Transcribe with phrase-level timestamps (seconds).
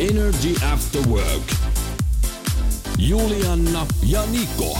[0.00, 1.52] Energy After Work.
[2.98, 4.78] Julianna ja Niko.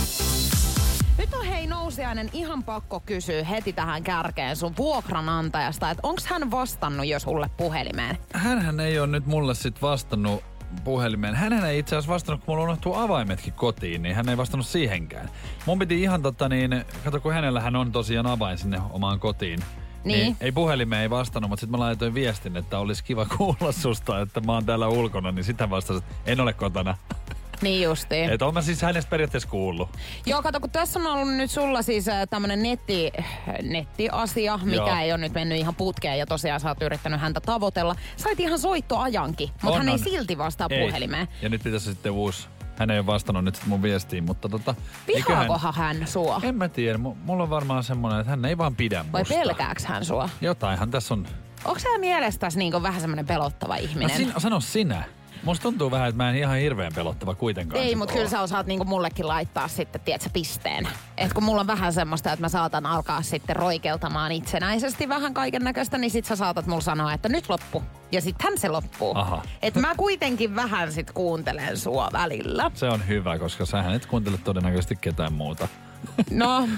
[1.18, 6.50] Nyt on hei nousiainen ihan pakko kysyä heti tähän kärkeen sun vuokranantajasta, että onks hän
[6.50, 8.18] vastannut jo sulle puhelimeen?
[8.32, 10.44] Hänhän ei ole nyt mulle sit vastannut
[10.84, 11.34] puhelimeen.
[11.34, 15.30] Hän ei itse asiassa vastannut, kun mulla unohtuu avaimetkin kotiin, niin hän ei vastannut siihenkään.
[15.66, 19.60] Mun piti ihan totta niin, kato kun hänellähän on tosiaan avain sinne omaan kotiin.
[20.04, 20.36] Niin.
[20.40, 24.40] ei puhelimeen ei vastannut, mutta sitten mä laitoin viestin, että olisi kiva kuulla susta, että
[24.40, 26.96] mä oon täällä ulkona, niin sitä vastasit, että en ole kotona.
[27.62, 28.30] Niin justiin.
[28.30, 29.88] Että oon mä siis hänestä periaatteessa kuullut.
[30.26, 33.12] Joo, kato, kun tässä on ollut nyt sulla siis äh, tämmönen netti,
[33.62, 34.96] nettiasia, mikä Joo.
[34.96, 37.96] ei ole nyt mennyt ihan putkeen ja tosiaan sä oot yrittänyt häntä tavoitella.
[38.16, 40.80] Sait ihan soittoajankin, mutta hän ei silti vastaa Ei.
[40.86, 41.28] puhelimeen.
[41.42, 42.48] Ja nyt pitäisi sitten uusi.
[42.76, 44.74] Hän ei ole vastannut nyt mun viestiin, mutta tota...
[45.08, 46.40] eiköhän- Vihaakohan hän sua?
[46.42, 46.98] En mä tiedä.
[46.98, 49.34] M- mulla on varmaan semmoinen, että hän ei vaan pidä Vai musta.
[49.34, 50.28] pelkääks hän sua?
[50.40, 51.26] Jotainhan tässä on.
[51.64, 54.16] Onko sä mielestäsi niinku vähän semmoinen pelottava No ihminen?
[54.16, 55.04] sin, sano sinä.
[55.42, 57.84] Musta tuntuu vähän, että mä en ihan hirveän pelottava kuitenkaan.
[57.84, 60.88] Ei, mutta kyllä sä osaat niinku mullekin laittaa sitten, tiedätkö, pisteen.
[61.16, 65.62] Et kun mulla on vähän semmoista, että mä saatan alkaa sitten roikeltamaan itsenäisesti vähän kaiken
[65.64, 67.82] näköistä, niin sit sä saatat mulla sanoa, että nyt loppu.
[68.12, 69.12] Ja sittenhän se loppuu.
[69.14, 69.42] Aha.
[69.62, 72.70] Et mä kuitenkin vähän sit kuuntelen sua välillä.
[72.74, 75.68] Se on hyvä, koska sähän et kuuntele todennäköisesti ketään muuta.
[76.30, 76.68] No,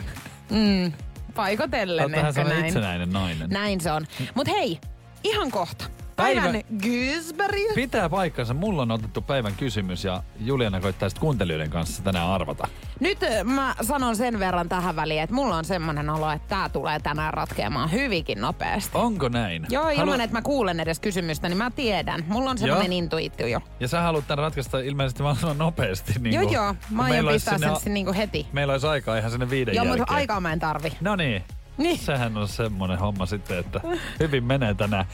[0.50, 0.92] mm,
[1.34, 2.66] paikotellen Oot ehkä näin.
[2.66, 3.50] itsenäinen nainen.
[3.50, 4.06] Näin se on.
[4.34, 4.78] Mut hei,
[5.24, 5.84] ihan kohta.
[6.20, 7.74] Päivä- Päivän Gysberg.
[7.74, 8.54] Pitää paikkansa.
[8.54, 12.68] Mulla on otettu päivän kysymys ja Juliana koittaa sitten kuuntelijoiden kanssa tänään arvata.
[13.00, 16.68] Nyt ö, mä sanon sen verran tähän väliin, että mulla on semmonen olo, että tää
[16.68, 18.90] tulee tänään ratkeamaan hyvinkin nopeasti.
[18.98, 19.66] Onko näin?
[19.68, 22.24] Joo, ilman Halu- että mä kuulen edes kysymystä, niin mä tiedän.
[22.28, 23.60] Mulla on semmoinen intuitio jo.
[23.80, 26.12] Ja sä haluat tämän ratkaista ilmeisesti mahdollisimman nopeasti.
[26.20, 26.74] Niin Joo, kuin- joo.
[26.88, 28.46] kun Mä aion pistää sen sinne niinku heti.
[28.52, 30.00] Meillä olisi aikaa ihan sinne viiden Joo, jälkeen.
[30.00, 30.92] mutta aikaa mä en tarvi.
[31.00, 31.44] No niin.
[31.78, 31.98] Niin.
[31.98, 33.80] Sehän on semmonen homma sitten, että
[34.20, 35.04] hyvin menee tänään.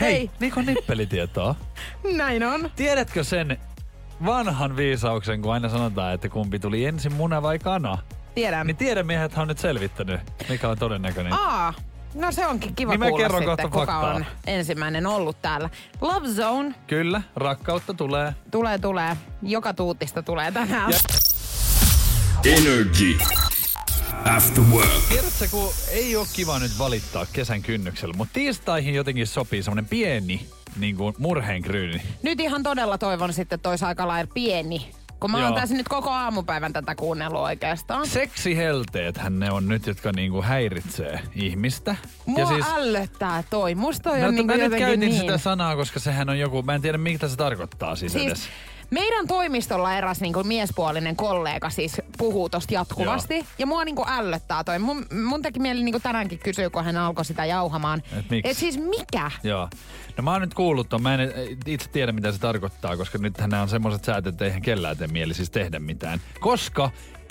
[0.00, 0.30] Hei, Hei.
[0.40, 1.54] Niko Nippelitietoa.
[2.16, 2.70] Näin on.
[2.76, 3.58] Tiedätkö sen
[4.26, 7.98] vanhan viisauksen, kun aina sanotaan, että kumpi tuli ensin muna vai kana?
[8.34, 8.66] Tiedän.
[8.66, 11.32] Niin tiedemiehet on nyt selvittänyt, mikä on todennäköinen.
[11.32, 11.74] Aa,
[12.14, 14.14] no se onkin kiva Niin mä kuulla kerron sitten, kohta kuka faktaa.
[14.14, 15.70] on ensimmäinen ollut täällä.
[16.00, 18.34] Love Zone Kyllä, rakkautta tulee.
[18.50, 19.16] tulee, tulee.
[19.42, 20.90] Joka tuutista tulee tänään.
[20.90, 20.98] Ja-
[22.44, 23.18] Energy
[24.24, 24.88] After Work.
[25.08, 30.46] Tiedätkö, kun ei ole kiva nyt valittaa kesän kynnyksellä, mutta tiistaihin jotenkin sopii semmonen pieni
[30.76, 32.02] niin kuin murheenkryyni.
[32.22, 34.90] Nyt ihan todella toivon sitten, että olisi aika lailla pieni.
[35.20, 38.06] Kun mä oon tässä nyt koko aamupäivän tätä kuunnellut oikeastaan.
[38.06, 41.96] Seksihelteethän ne on nyt, jotka niinku häiritsee ihmistä.
[42.26, 42.66] Mua siis...
[42.66, 43.74] ällöttää toi.
[43.74, 45.20] Musta toi no, on niinku mä nyt käytin niin.
[45.20, 48.48] sitä sanaa, koska sehän on joku, mä en tiedä mitä se tarkoittaa siis, Siis edes.
[48.90, 53.34] Meidän toimistolla eräs niinku miespuolinen kollega siis puhuu tosta jatkuvasti.
[53.34, 53.44] Joo.
[53.58, 54.78] Ja mua niinku ällöttää toi.
[54.78, 58.02] Mun, mun teki mieli niinku tänäänkin kysyä, kun hän alkoi sitä jauhamaan.
[58.18, 58.50] Et miksi?
[58.50, 59.30] Et siis mikä?
[59.42, 59.68] Joo.
[60.16, 61.02] No mä oon nyt kuullut ton.
[61.02, 61.32] Mä en
[61.66, 65.06] itse tiedä, mitä se tarkoittaa, koska nythän nämä on semmoiset säät, että eihän kellään tee
[65.06, 66.20] mieli siis tehdä mitään.
[66.40, 66.90] Koska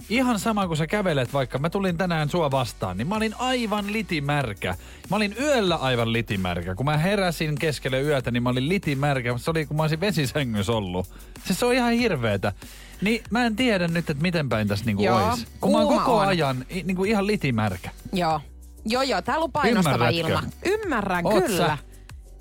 [0.09, 3.93] ihan sama kuin sä kävelet, vaikka mä tulin tänään sua vastaan, niin mä olin aivan
[3.93, 4.75] litimärkä.
[5.09, 6.75] Mä olin yöllä aivan litimärkä.
[6.75, 9.37] Kun mä heräsin keskelle yötä, niin mä olin litimärkä.
[9.37, 11.07] Se oli, kun mä olisin vesisängyssä ollut.
[11.45, 12.53] Siis se on ihan hirveetä.
[13.01, 15.47] Niin mä en tiedä nyt, että miten päin tässä niinku Joo, ois.
[15.61, 16.27] Kun mä oon koko on.
[16.27, 17.89] ajan i- niinku ihan litimärkä.
[18.13, 18.41] Joo.
[18.85, 19.21] Joo, joo.
[19.21, 20.27] Täällä on painostava Ymmärrätkö?
[20.27, 20.43] ilma.
[20.65, 21.67] Ymmärrän, Oot kyllä.
[21.67, 21.77] sä?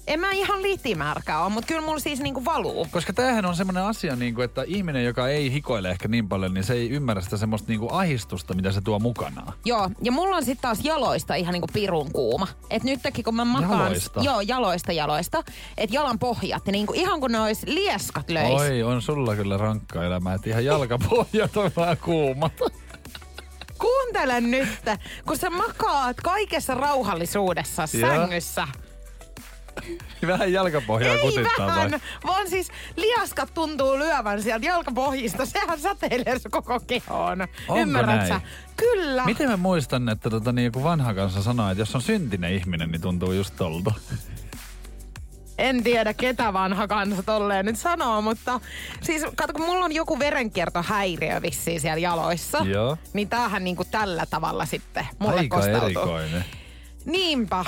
[0.06, 2.86] En mä ihan litimärkä ole, mutta kyllä mulla siis niinku valuu.
[2.90, 6.54] Koska tämähän on semmoinen asia, niin kuin, että ihminen, joka ei hikoile ehkä niin paljon,
[6.54, 9.52] niin se ei ymmärrä sitä semmoista niin kuin ahistusta, mitä se tuo mukanaan.
[9.64, 12.48] Joo, ja mulla on sitten taas jaloista ihan niinku pirun kuuma.
[12.70, 13.80] Et nytkin kun mä makaan...
[13.80, 14.20] Jaloista?
[14.22, 15.44] Joo, jaloista jaloista.
[15.76, 18.60] Et jalan pohjat, niin niinku ihan kun ne ois lieskat löis.
[18.60, 22.52] Oi, on sulla kyllä rankka elämä, että ihan jalkapohjat on vähän kuumat.
[23.78, 24.68] Kuuntele nyt,
[25.26, 28.10] kun sä makaat kaikessa rauhallisuudessa Joo.
[28.10, 28.68] sängyssä.
[30.26, 32.00] vähän jalkapohjaa Ei kutittaa vähän, vai?
[32.26, 35.46] vaan siis liaskat tuntuu lyövän sieltä jalkapohjista.
[35.46, 37.40] Sehän säteilee sun koko kehoon.
[37.40, 38.28] Onko Ymmärrät näin?
[38.28, 38.40] sä?
[38.76, 39.24] Kyllä.
[39.24, 42.90] Miten mä muistan, että tota, niin joku vanha kanssa sanoi, että jos on syntinen ihminen,
[42.90, 43.94] niin tuntuu just tolta.
[45.58, 48.60] en tiedä ketä vanha kansa tolleen nyt sanoo, mutta
[49.02, 52.96] siis kato, kun mulla on joku verenkiertohäiriö vissiin siellä jaloissa, Joo.
[53.12, 55.86] niin tämähän niinku tällä tavalla sitten mulle Aika kostautuu.
[55.86, 56.44] erikoinen.
[57.04, 57.64] Niinpä.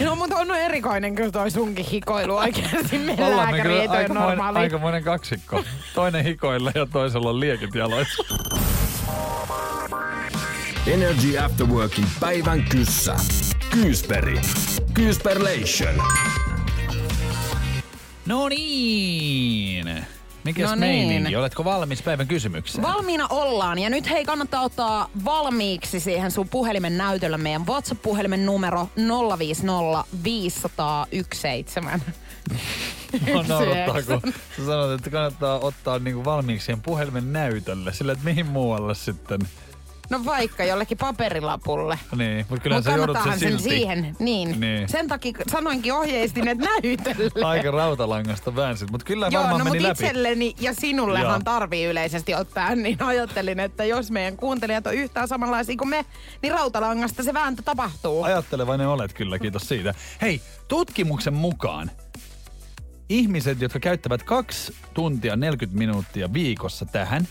[0.00, 2.98] No, mutta on erikoinen kyllä toi sunkin hikoilu oikeasti.
[2.98, 4.58] Me lääkäri ei kyllä toi aikamoinen, normaali.
[4.58, 5.64] aikamoinen kaksikko.
[5.94, 8.24] Toinen hikoille ja toisella on liekit jaloissa.
[10.86, 13.16] Energy After Workin päivän kyssä.
[13.70, 14.40] Kyysperi.
[14.94, 15.94] Kyysperlation.
[18.26, 20.04] No niin.
[20.44, 21.08] Mikäs No niin.
[21.08, 21.36] meininki?
[21.36, 22.82] Oletko valmis päivän kysymykseen?
[22.82, 28.88] Valmiina ollaan ja nyt hei kannattaa ottaa valmiiksi siihen sun puhelimen näytöllä meidän WhatsApp-puhelimen numero
[29.38, 31.80] 050 500 17.
[33.32, 37.92] Mua naurattaa, kun sä sanot, että kannattaa ottaa niinku valmiiksi siihen puhelimen näytölle.
[37.92, 39.40] Sillä, että mihin muualle sitten.
[40.10, 41.98] No vaikka jollekin paperilapulle.
[42.16, 44.16] Niin, mutta kyllä Mutta sä joudut sen sen siihen.
[44.18, 44.60] Niin.
[44.60, 44.88] Niin.
[44.88, 47.44] Sen takia sanoinkin ohjeistin, että näytölle.
[47.44, 49.92] Aika rautalangasta väänsit, mutta kyllä Joo, varmaan no meni läpi.
[50.04, 51.40] itselleni ja sinullehan Joo.
[51.44, 56.04] tarvii yleisesti ottaa, niin ajattelin, että jos meidän kuuntelijat on yhtään samanlaisia kuin me,
[56.42, 58.22] niin rautalangasta se vääntö tapahtuu.
[58.22, 59.94] Ajattelevainen olet kyllä, kiitos siitä.
[60.22, 61.90] Hei, tutkimuksen mukaan
[63.08, 67.28] ihmiset, jotka käyttävät kaksi tuntia 40 minuuttia viikossa tähän,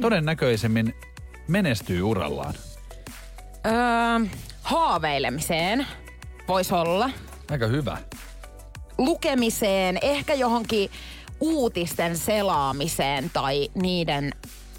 [0.00, 0.94] todennäköisemmin
[1.50, 2.54] menestyy urallaan.
[3.66, 4.26] Öö,
[4.62, 5.86] haaveilemiseen
[6.48, 7.10] voisi olla.
[7.50, 7.98] Aika hyvä.
[8.98, 10.90] Lukemiseen, ehkä johonkin
[11.40, 14.32] uutisten selaamiseen tai niiden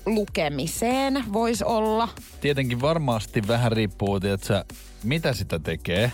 [0.06, 2.10] lukemiseen voisi olla.
[2.42, 4.66] Tietenkin varmasti vähän riippuu, että
[5.04, 6.12] mitä sitä tekee.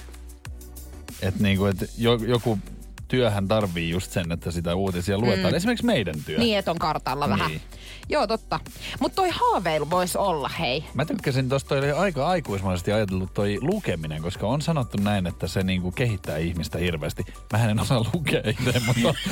[1.22, 2.60] Että niinku, et jo, joku
[3.08, 5.54] työhän tarvii just sen, että sitä uutisia luetaan.
[5.54, 5.58] Mm.
[5.58, 6.40] Esimerkiksi meidän työ.
[6.40, 7.52] Niin, että on kartalla vähän.
[7.52, 7.62] Niin.
[8.10, 8.60] Joo, totta.
[9.00, 10.84] Mutta toi haaveilu voisi olla, hei.
[10.94, 15.64] Mä tykkäsin tuosta oli aika aikuismaisesti ajatellut toi lukeminen, koska on sanottu näin, että se
[15.64, 17.24] niinku kehittää ihmistä hirveästi.
[17.54, 19.14] Mä en osaa lukea itse, mutta...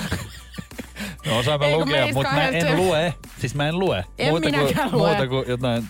[1.26, 3.14] No osaan mä Ei, lukea, mutta mä en lue.
[3.40, 4.06] Siis mä en lue.
[4.18, 4.62] En muuta kuin,
[4.92, 5.08] lue.
[5.10, 5.88] Muuta kuin jotain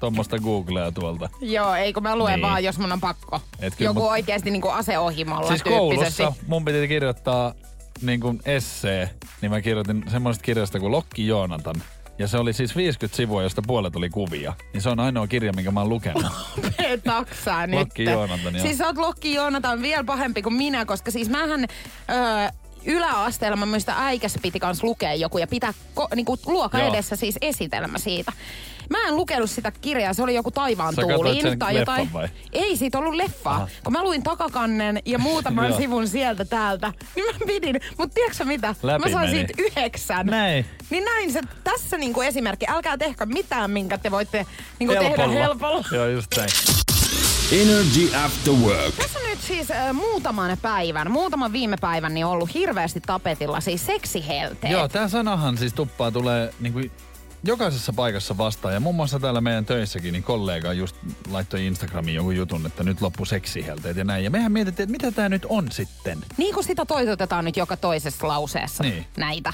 [0.00, 1.28] tuommoista Googlea tuolta.
[1.40, 2.42] Joo, eikö mä luen Niin.
[2.42, 3.40] vaan, jos mun on pakko.
[3.60, 7.54] Et Joku mut- oikeasti niinku aseohimolla Siis koulussa mun piti kirjoittaa
[8.02, 9.10] niin kuin essee,
[9.40, 11.82] niin mä kirjoitin semmoisesta kirjasta kuin Lokki Joonatan.
[12.18, 14.52] Ja se oli siis 50 sivua, josta puolet oli kuvia.
[14.72, 16.24] Niin se on ainoa kirja, minkä mä oon lukenut.
[17.04, 17.78] taksaa nyt.
[17.78, 18.62] Lokki Joonatan, joo.
[18.66, 21.60] Siis sä oot Lokki Joonatan vielä pahempi kuin minä, koska siis mähän
[22.10, 22.48] öö,
[22.84, 26.90] yläasteella mä muistan äikässä piti kans lukea joku ja pitää ko, niinku luokan Joo.
[26.90, 28.32] edessä siis esitelmä siitä.
[28.90, 32.12] Mä en lukenut sitä kirjaa, se oli joku taivaan Sä tuuliin tai jotain.
[32.12, 32.28] vai?
[32.52, 33.54] Ei siitä ollut leffaa.
[33.54, 33.68] Aha.
[33.84, 37.80] Kun mä luin takakannen ja muutaman sivun sieltä täältä, niin mä pidin.
[37.98, 38.74] Mutta tiedätkö sä mitä?
[38.82, 39.38] Läpi mä sain meni.
[39.38, 40.26] siitä yhdeksän.
[40.26, 40.66] Näin.
[40.90, 42.66] Niin näin se tässä niinku esimerkki.
[42.68, 44.46] Älkää tehkö mitään, minkä te voitte
[44.78, 45.84] niinku tehdä helpolla.
[45.92, 46.50] Joo, just näin.
[47.52, 48.94] Energy After Work.
[48.94, 53.86] Tässä nyt siis äh, muutaman päivän, muutaman viime päivän niin on ollut hirveästi tapetilla siis
[53.86, 54.72] seksihelteet.
[54.72, 56.90] Joo, tämä sanahan siis tuppaa tulee niin kuin
[57.44, 58.74] jokaisessa paikassa vastaan.
[58.74, 60.96] Ja muun muassa täällä meidän töissäkin, niin kollega just
[61.30, 64.24] laittoi Instagramiin jonkun jutun, että nyt loppu seksihelteet ja näin.
[64.24, 66.18] Ja mehän mietittiin, että mitä tämä nyt on sitten.
[66.36, 69.06] Niin kuin sitä toitotetaan nyt joka toisessa lauseessa Niin.
[69.16, 69.52] näitä.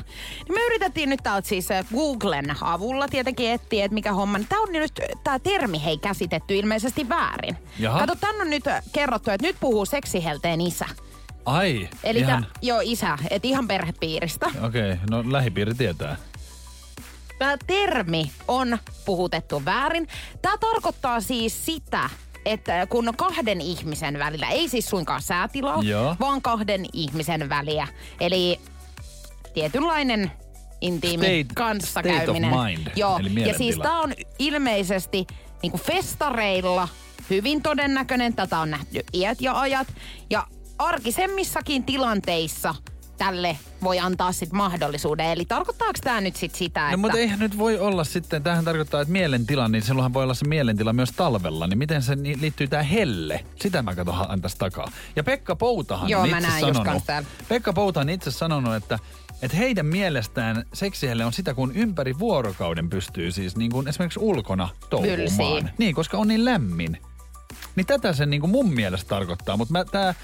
[0.48, 4.38] Niin me yritettiin nyt täältä siis äh, Googlen avulla tietenkin etsiä, että mikä homma.
[4.48, 7.56] Tämä on nyt tämä termi hei käsitetty ilmeisesti väärin.
[7.78, 7.98] Jaha.
[7.98, 10.86] Kato, tän on nyt äh, kerrottu, että nyt puhuu seksihelteen isä.
[11.44, 12.42] Ai, Eli ihan...
[12.42, 14.46] tää, joo, isä, että ihan perhepiiristä.
[14.62, 16.16] Okei, okay, no lähipiiri tietää.
[17.38, 20.08] Tämä termi on puhutettu väärin.
[20.42, 22.10] Tämä tarkoittaa siis sitä,
[22.44, 26.16] että kun kahden ihmisen välillä, ei siis suinkaan säätilaa, Joo.
[26.20, 27.88] vaan kahden ihmisen väliä.
[28.20, 28.60] Eli
[29.54, 30.32] tietynlainen
[30.80, 32.50] intiimi State- kanssakäyminen.
[32.50, 35.26] state of mind, Joo, eli ja siis tämä on ilmeisesti
[35.62, 36.88] niin kuin festareilla
[37.30, 38.34] hyvin todennäköinen.
[38.34, 39.88] Tätä on nähty iät ja ajat.
[40.30, 40.46] Ja
[40.78, 42.74] arkisemmissakin tilanteissa
[43.18, 45.26] tälle voi antaa sit mahdollisuuden.
[45.26, 46.96] Eli tarkoittaako tämä nyt sit sitä, No että...
[46.96, 50.48] mutta eihän nyt voi olla sitten, tähän tarkoittaa, että mielentila, niin silloinhan voi olla se
[50.48, 51.66] mielentila myös talvella.
[51.66, 53.44] Niin miten se liittyy tähän helle?
[53.60, 54.90] Sitä mä katson tässä takaa.
[55.16, 57.02] Ja Pekka Poutahan Joo, on mä itse näen sanonut.
[57.48, 58.98] Pekka Pouta on itse sanonut, että
[59.42, 64.68] että heidän mielestään seksihelle on sitä, kun ympäri vuorokauden pystyy siis niin kuin esimerkiksi ulkona
[64.90, 65.70] touhumaan.
[65.78, 66.98] Niin, koska on niin lämmin.
[67.76, 70.14] Niin tätä se niin kuin mun mielestä tarkoittaa, mutta tämä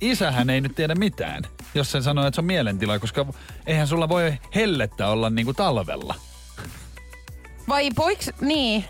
[0.00, 1.42] isähän ei nyt tiedä mitään,
[1.74, 3.26] jos sen sanoo, että se on mielentila, koska
[3.66, 6.14] eihän sulla voi hellettä olla niin kuin talvella.
[7.68, 8.30] Vai poiks...
[8.40, 8.84] Niin.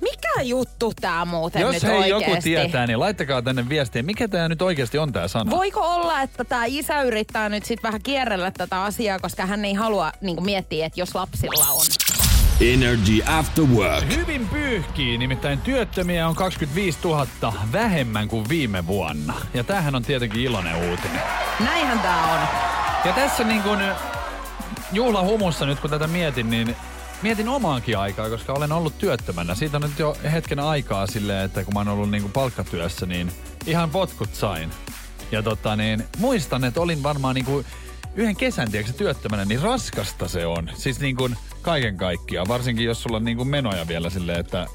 [0.00, 2.30] Mikä juttu tää muuten Jos nyt hei oikeesti?
[2.30, 5.50] joku tietää, niin laittakaa tänne viestiä, mikä tämä nyt oikeasti on tämä sana.
[5.50, 9.74] Voiko olla, että tämä isä yrittää nyt sit vähän kierrellä tätä asiaa, koska hän ei
[9.74, 11.86] halua niin miettiä, että jos lapsilla on.
[12.60, 14.16] Energy After Work.
[14.16, 17.26] Hyvin pyyhkii, nimittäin työttömiä on 25 000
[17.72, 19.34] vähemmän kuin viime vuonna.
[19.54, 21.20] Ja tämähän on tietenkin iloinen uutinen.
[21.60, 22.48] Näinhän tää on.
[23.04, 23.80] Ja tässä niin kuin
[24.92, 26.76] juhlahumussa nyt kun tätä mietin, niin
[27.22, 29.54] mietin omaankin aikaa, koska olen ollut työttömänä.
[29.54, 33.06] Siitä on nyt jo hetken aikaa silleen, että kun mä oon ollut niin kuin palkkatyössä,
[33.06, 33.32] niin
[33.66, 34.70] ihan potkut sain.
[35.32, 37.66] Ja tota niin, muistan, että olin varmaan niin kuin
[38.16, 40.70] yhden kesän, tiedätkö, työttömänä, niin raskasta se on.
[40.74, 44.66] Siis niin kuin kaiken kaikkiaan, varsinkin jos sulla on niin kuin menoja vielä silleen, että...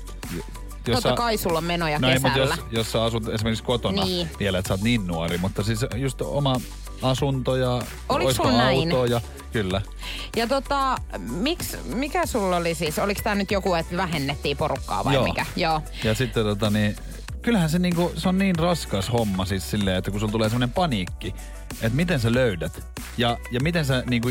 [0.88, 2.55] Jos Totta kai sulla on menoja no ei, mutta kesällä.
[2.55, 4.29] jos, jos sä asut esimerkiksi kotona Niin.
[4.39, 6.62] vielä, että sä oot niin nuori, mutta siis just oma
[7.01, 8.89] asunto ja Oliko olisiko sulla näin?
[9.10, 9.22] ja
[9.53, 9.81] kyllä.
[10.36, 13.00] Ja tota, miksi, mikä sulla oli siis?
[13.00, 15.24] Oliko tää nyt joku, että vähennettiin porukkaa vai Joo.
[15.24, 15.46] mikä?
[15.55, 15.81] Joo.
[16.03, 16.96] Ja sitten tota niin,
[17.41, 20.74] kyllähän se, niinku, se on niin raskas homma siis silleen, että kun sulla tulee semmoinen
[20.74, 21.34] paniikki,
[21.72, 22.84] että miten sä löydät
[23.17, 24.29] ja, ja miten sä niinku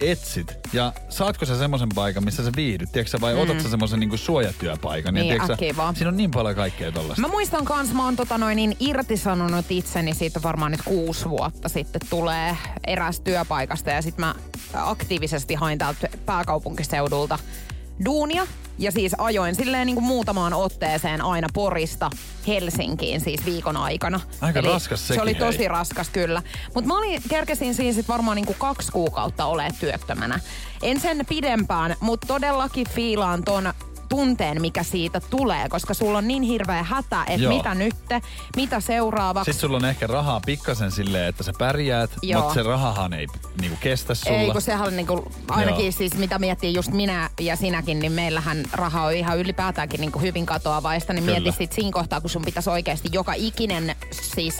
[0.00, 3.40] etsit ja saatko sä semmoisen paikan, missä sä viihdyt, tiedätkö vai mm.
[3.40, 5.14] otat sä semmoisen niinku suojatyöpaikan.
[5.14, 7.20] Niin, ja tiedätkö sä, siinä on niin paljon kaikkea tollasta.
[7.20, 11.68] Mä muistan kans, mä oon tota noin niin irtisanonut itseni siitä varmaan nyt kuusi vuotta
[11.68, 14.34] sitten tulee eräs työpaikasta ja sit mä
[14.74, 17.38] aktiivisesti hain täältä pääkaupunkiseudulta
[18.04, 18.46] duunia.
[18.78, 22.10] Ja siis ajoin silleen niin kuin muutamaan otteeseen aina Porista
[22.46, 24.20] Helsinkiin siis viikon aikana.
[24.40, 25.68] Aika raskas Se oli sekin, tosi hei.
[25.68, 26.42] raskas kyllä.
[26.74, 30.40] Mutta mä olin, kerkesin siis sit varmaan niin kuin kaksi kuukautta ole työttömänä.
[30.82, 33.72] En sen pidempään, mutta todellakin fiilaan ton
[34.14, 37.56] tunteen, mikä siitä tulee, koska sulla on niin hirveä hätä, että Joo.
[37.56, 38.22] mitä nytte,
[38.56, 39.52] mitä seuraavaksi.
[39.52, 42.40] Sitten sulla on ehkä rahaa pikkasen silleen, että sä pärjäät, Joo.
[42.40, 43.26] mutta se rahahan ei
[43.60, 44.38] niinku kestä sulla.
[44.38, 45.92] Ei, kun sehän on niinku, ainakin Joo.
[45.92, 50.46] siis mitä miettii just minä ja sinäkin, niin meillähän raha on ihan ylipäätäänkin niinku hyvin
[50.46, 51.40] katoavaista, niin Kyllä.
[51.40, 54.54] mieti sit siinä kohtaa, kun sun pitäisi oikeasti joka ikinen, siis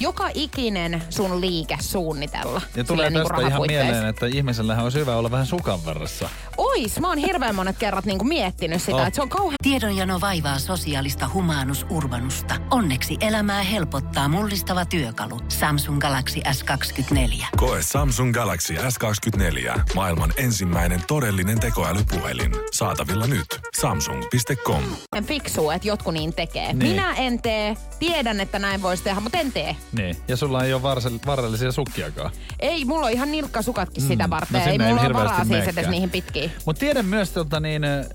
[0.00, 2.60] joka ikinen sun liike suunnitella.
[2.74, 3.84] ja tulee niinku tästä ihan rahapuitteissa.
[3.92, 6.28] mieleen, että ihmisellähän on hyvä olla vähän sukan varressa.
[6.56, 9.06] Ois, mä oon hirveän monet kerrat niinku miettinyt sitä, Oh.
[9.06, 12.54] että se on kauhean Tiedonjano vaivaa sosiaalista humanus urbanusta.
[12.70, 15.40] Onneksi elämää helpottaa mullistava työkalu.
[15.48, 17.46] Samsung Galaxy S24.
[17.56, 19.80] Koe Samsung Galaxy S24.
[19.94, 22.52] Maailman ensimmäinen todellinen tekoälypuhelin.
[22.72, 23.46] Saatavilla nyt.
[23.80, 24.82] Samsung.com.
[25.24, 26.72] fiksua, että jotkut niin tekee.
[26.72, 26.78] Niin.
[26.92, 29.76] Minä en tee, tiedän, että näin voisi tehdä, mutta en tee.
[29.92, 30.16] Niin.
[30.28, 32.30] Ja sulla ei ole varsel- varrellisia sukkiakaan.
[32.60, 34.30] Ei, mulla on ihan nilkkasukatkin sitä Mm.
[34.30, 34.60] varten.
[34.64, 36.52] No ei mulla ole varaa siis edes niihin pitkiin.
[36.64, 38.06] Mutta tiedän myös tota, niin, äh,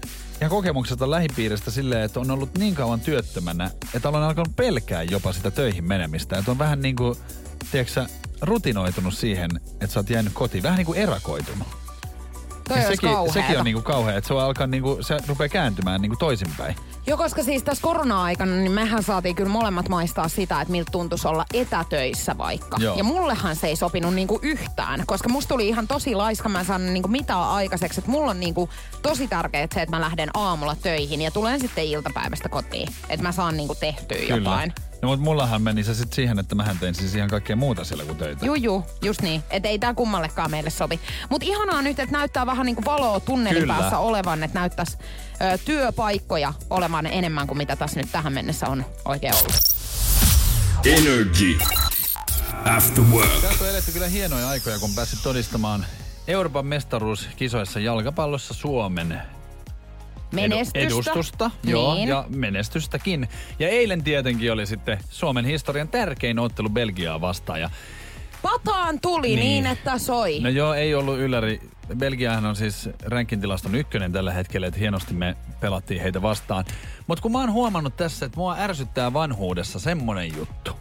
[0.42, 5.34] ihan kokemuksesta lähipiiristä silleen, että on ollut niin kauan työttömänä, että olen alkanut pelkää jopa
[5.34, 6.38] sitä töihin menemistä.
[6.38, 7.16] Että on vähän niin kuin,
[7.72, 8.06] tiedätkö
[8.42, 9.50] rutinoitunut siihen,
[9.82, 10.64] että sä oot jäänyt kotiin.
[10.64, 11.68] Vähän niin kuin erakoitunut.
[12.68, 16.18] Toi olisi sekin, sekin on niinku kauhea, että se, alkaa niinku, se rupeaa kääntymään niinku
[16.18, 16.76] toisinpäin.
[17.08, 21.28] Joo, koska siis tässä korona-aikana niin mehän saatiin kyllä molemmat maistaa sitä, että miltä tuntuisi
[21.28, 22.78] olla etätöissä vaikka.
[22.80, 22.98] Joo.
[22.98, 26.66] Ja mullehan se ei sopinut niinku yhtään, koska musta tuli ihan tosi laiska, mä en
[26.66, 28.00] saanut niinku mitään aikaiseksi.
[28.00, 28.70] Että mulla on niinku
[29.02, 32.90] tosi tärkeää se, että mä lähden aamulla töihin ja tulen sitten iltapäivästä kotiin.
[33.10, 34.74] Että mä saan niinku tehtyä jotain.
[35.04, 38.04] No mutta mullahan meni se sitten siihen, että mähän tein siis ihan kaikkea muuta siellä
[38.06, 38.46] kuin töitä.
[38.46, 39.44] Juu, juu, just niin.
[39.50, 41.00] Että ei tää kummallekaan meille sovi.
[41.30, 43.74] Mutta ihanaa nyt, että näyttää vähän niinku valoa tunnelin Kyllä.
[43.74, 44.98] päässä olevan, että näyttäisi
[45.42, 49.54] ö, työpaikkoja olevan enemmän kuin mitä tässä nyt tähän mennessä on oikein ollut.
[50.86, 51.58] Energy.
[52.76, 53.42] After work.
[53.42, 55.86] Tässä on eletty kyllä hienoja aikoja, kun pääsit todistamaan
[56.28, 59.22] Euroopan mestaruuskisoissa jalkapallossa Suomen
[60.36, 60.80] Menestystä.
[60.80, 61.52] edustusta.
[61.64, 62.10] Joo, niin.
[62.10, 63.28] ja menestystäkin.
[63.60, 67.62] Ja eilen tietenkin oli sitten Suomen historian tärkein ottelu Belgiaa vastaan.
[67.62, 67.70] Ja
[68.42, 69.40] Pataan tuli niin.
[69.40, 69.64] Niin.
[69.64, 70.40] niin, että soi.
[70.40, 71.62] No joo, ei ollut ylläri.
[71.98, 76.66] Belgiahan on siis rankintilaston ykkönen tällä hetkellä, että hienosti me pelattiin heitä vastaan.
[77.08, 80.72] Mutta kun mä oon huomannut tässä, että mua ärsyttää vanhuudessa semmonen juttu,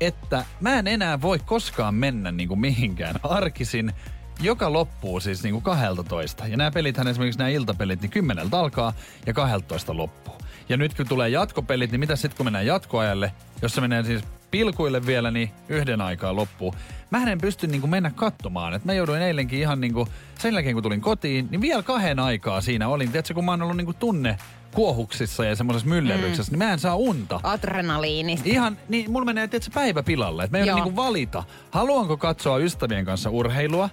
[0.00, 3.92] että mä en enää voi koskaan mennä niinku mihinkään arkisin,
[4.40, 6.46] joka loppuu siis niinku 12.
[6.46, 8.92] Ja nämä pelithän esimerkiksi nämä iltapelit, niin kymmeneltä alkaa
[9.26, 10.34] ja 12 loppuu.
[10.68, 14.22] Ja nyt kun tulee jatkopelit, niin mitä sitten kun mennään jatkoajalle, jos se menee siis
[14.50, 16.74] pilkuille vielä, niin yhden aikaa loppuu.
[17.10, 18.74] Mä en pysty niinku mennä katsomaan.
[18.74, 22.60] Et mä jouduin eilenkin ihan niinku, sen jälkeen kun tulin kotiin, niin vielä kahden aikaa
[22.60, 23.10] siinä olin.
[23.10, 24.38] Tiedätkö, kun mä oon ollut niinku tunne
[24.74, 26.58] kuohuksissa ja semmoisessa myllerryksessä, mm.
[26.58, 27.40] niin mä en saa unta.
[27.42, 28.38] Adrenaliini.
[28.44, 30.44] Ihan, niin mulla menee tietysti päivä pilalle.
[30.44, 33.90] Että mä joudun niinku valita, haluanko katsoa ystävien kanssa urheilua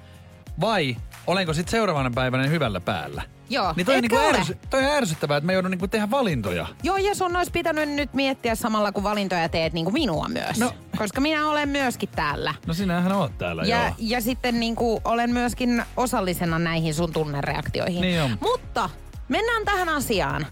[0.62, 0.96] vai
[1.28, 3.22] olenko sitten seuraavana päivänä hyvällä päällä.
[3.50, 6.68] Joo, Niin toi, niinku ärsy, toi on ärsyttävää, että mä joudun niinku tehdä valintoja.
[6.84, 10.60] Joo, ja sun olisi pitänyt nyt miettiä samalla, kun valintoja teet niin kuin minua myös.
[10.60, 10.72] No.
[10.98, 12.54] Koska minä olen myöskin täällä.
[12.68, 13.96] No sinähän oot täällä, Ja, joo.
[13.98, 18.02] ja sitten niin kuin olen myöskin osallisena näihin sun tunnereaktioihin.
[18.02, 18.38] Niin on.
[18.42, 18.90] Mutta
[19.30, 20.46] mennään tähän asiaan.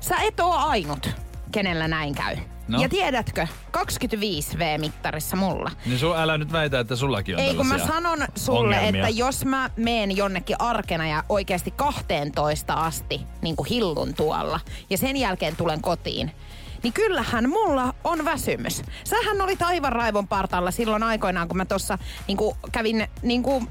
[0.00, 1.10] Sä et oo ainut,
[1.52, 2.36] kenellä näin käy.
[2.70, 2.82] No.
[2.82, 5.70] Ja tiedätkö, 25 V-mittarissa mulla.
[5.86, 9.06] Niin sun, älä nyt väitä, että sullakin on Ei kun mä sanon sulle, ongelmia.
[9.06, 14.60] että jos mä meen jonnekin arkena ja oikeasti 12 asti niin kuin hillun tuolla
[14.90, 16.30] ja sen jälkeen tulen kotiin,
[16.82, 18.82] niin kyllähän mulla on väsymys.
[19.04, 21.98] Sähän olit aivan raivon partalla silloin aikoinaan, kun mä tuossa
[22.28, 22.38] niin
[22.72, 23.68] kävin niin kuin,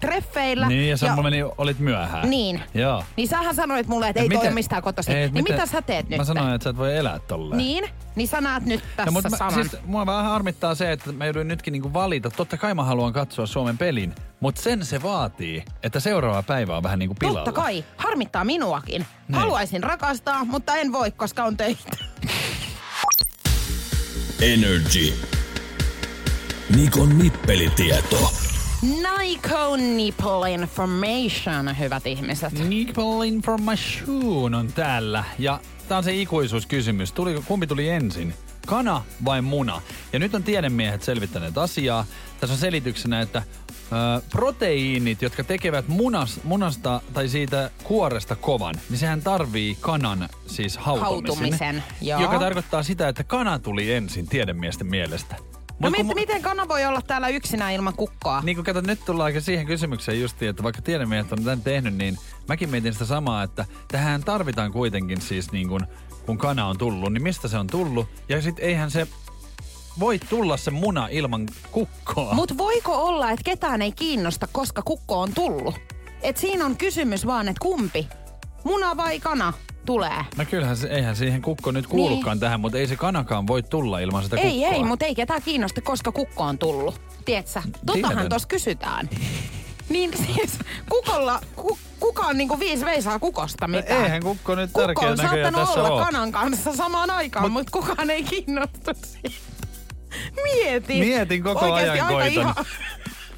[0.00, 0.68] treffeillä.
[0.68, 2.30] Niin, ja sä meni, olit myöhään.
[2.30, 2.62] Niin.
[2.74, 3.04] Joo.
[3.16, 5.16] Niin sähän sanoit mulle, että ei Et toi miten- mistään kotoisin.
[5.16, 6.18] Ei, Niin miten- mitä sä teet nyt?
[6.18, 7.58] Mä sanoin, että sä et voi elää tolleen.
[7.58, 7.84] Niin?
[8.16, 9.54] Niin sä näet nyt tässä Ja, mutta saman.
[9.54, 12.30] mä, siis, mua vähän harmittaa se, että mä joudun nytkin niinku valita.
[12.30, 16.82] Totta kai mä haluan katsoa Suomen pelin, mutta sen se vaatii, että seuraava päivä on
[16.82, 17.44] vähän niinku pilalla.
[17.44, 17.84] Totta kai.
[17.96, 19.06] Harmittaa minuakin.
[19.28, 19.38] Niin.
[19.40, 21.96] Haluaisin rakastaa, mutta en voi, koska on töitä.
[24.42, 25.14] Energy.
[26.76, 28.32] Nikon nippelitieto.
[28.82, 29.50] Nike
[29.96, 32.68] Nipple Information, hyvät ihmiset.
[32.68, 35.24] Nipple Information on täällä.
[35.38, 37.12] Ja tää on se ikuisuuskysymys.
[37.12, 38.34] Tuli, kumpi tuli ensin?
[38.66, 39.82] Kana vai muna?
[40.12, 42.04] Ja nyt on tiedemiehet selvittäneet asiaa.
[42.40, 48.98] Tässä on selityksenä, että ö, proteiinit, jotka tekevät munas, munasta tai siitä kuoresta kovan, niin
[48.98, 51.36] sehän tarvii kanan siis hautumisen.
[51.36, 52.20] Hautumisen, joo.
[52.20, 55.49] Joka tarkoittaa sitä, että kana tuli ensin tiedemiesten mielestä.
[55.80, 58.40] No mit, mu- miten kana voi olla täällä yksinään ilman kukkoa?
[58.44, 61.94] niin kun kato, nyt tullaan aika siihen kysymykseen justiin, että vaikka tiedemiehet on tämän tehnyt,
[61.94, 62.18] niin
[62.48, 65.86] mäkin mietin sitä samaa, että tähän tarvitaan kuitenkin siis niin kun,
[66.26, 68.06] kun kana on tullut, niin mistä se on tullut?
[68.28, 69.06] Ja sit eihän se
[70.00, 72.34] voi tulla se muna ilman kukkoa.
[72.34, 75.74] Mut voiko olla, että ketään ei kiinnosta, koska kukko on tullut?
[76.22, 78.08] Et siinä on kysymys vaan, että kumpi,
[78.64, 79.52] muna vai kana,
[79.86, 80.24] tulee.
[80.36, 82.40] No kyllähän se, eihän siihen kukko nyt kuulukaan niin.
[82.40, 84.68] tähän, mutta ei se kanakaan voi tulla ilman sitä Ei, kukkoa.
[84.74, 87.00] ei, mutta ei ketään kiinnosta, koska kukko on tullut.
[87.24, 87.60] Tiedätkö?
[87.86, 89.08] Totahan tuossa kysytään.
[89.88, 90.58] Niin siis
[90.90, 93.98] kukolla, ku, kuka on niinku viisi veisaa kukosta mitään?
[93.98, 96.04] No eihän kukko nyt Kukko tärkeä on saattanut tässä olla ole.
[96.04, 99.66] kanan kanssa samaan aikaan, Mut- mutta kukaan ei kiinnostu siitä.
[100.42, 101.00] Mieti.
[101.00, 102.32] Mietin koko Oikeesti ajan koitan.
[102.32, 102.54] Ihan...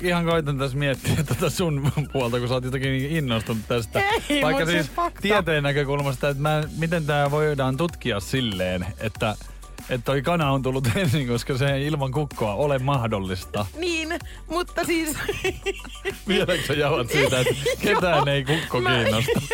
[0.03, 4.03] Ihan koitan tässä miettiä tätä sun puolta, kun sä oot jotenkin niin innostunut tästä.
[4.29, 5.21] Ei, Vaikka siis fakta.
[5.21, 9.37] tieteen näkökulmasta, että mä, miten tämä voidaan tutkia silleen, että
[9.95, 13.67] että toi kana on tullut ensin, koska se ei ilman kukkoa ole mahdollista.
[13.79, 14.19] Niin,
[14.49, 15.17] mutta siis...
[16.29, 19.41] Vieläkö sä jauhat siitä, että ketään ei kukko Mä- kiinnosta?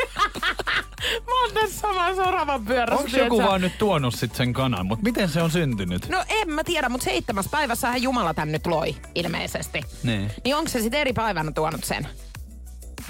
[1.27, 3.05] Mä oon tässä samassa oravan pyörässä.
[3.05, 6.09] Onko joku vaan nyt tuonut sit sen kanan, mutta miten se on syntynyt?
[6.09, 9.83] No en mä tiedä, mutta seitsemäs päivässähän Jumala tän nyt loi, ilmeisesti.
[10.03, 10.31] Niin.
[10.45, 12.09] Niin onko se sitten eri päivänä tuonut sen?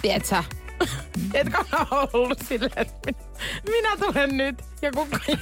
[0.02, 0.42] Tiedätkö?
[1.34, 3.18] Et kana on ollut silleen, että minä,
[3.70, 4.90] minä tulen nyt ja
[5.28, 5.36] ei,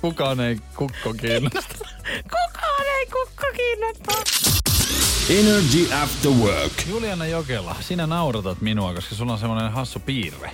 [0.00, 1.74] Kukaan ei kukko kiinnosta.
[2.34, 4.22] kukaan ei kukko kiinnostaa.
[5.30, 6.72] Energy After Work.
[6.88, 10.50] Juliana Jokela, sinä nauratat minua, koska sulla on semmoinen hassu piirre.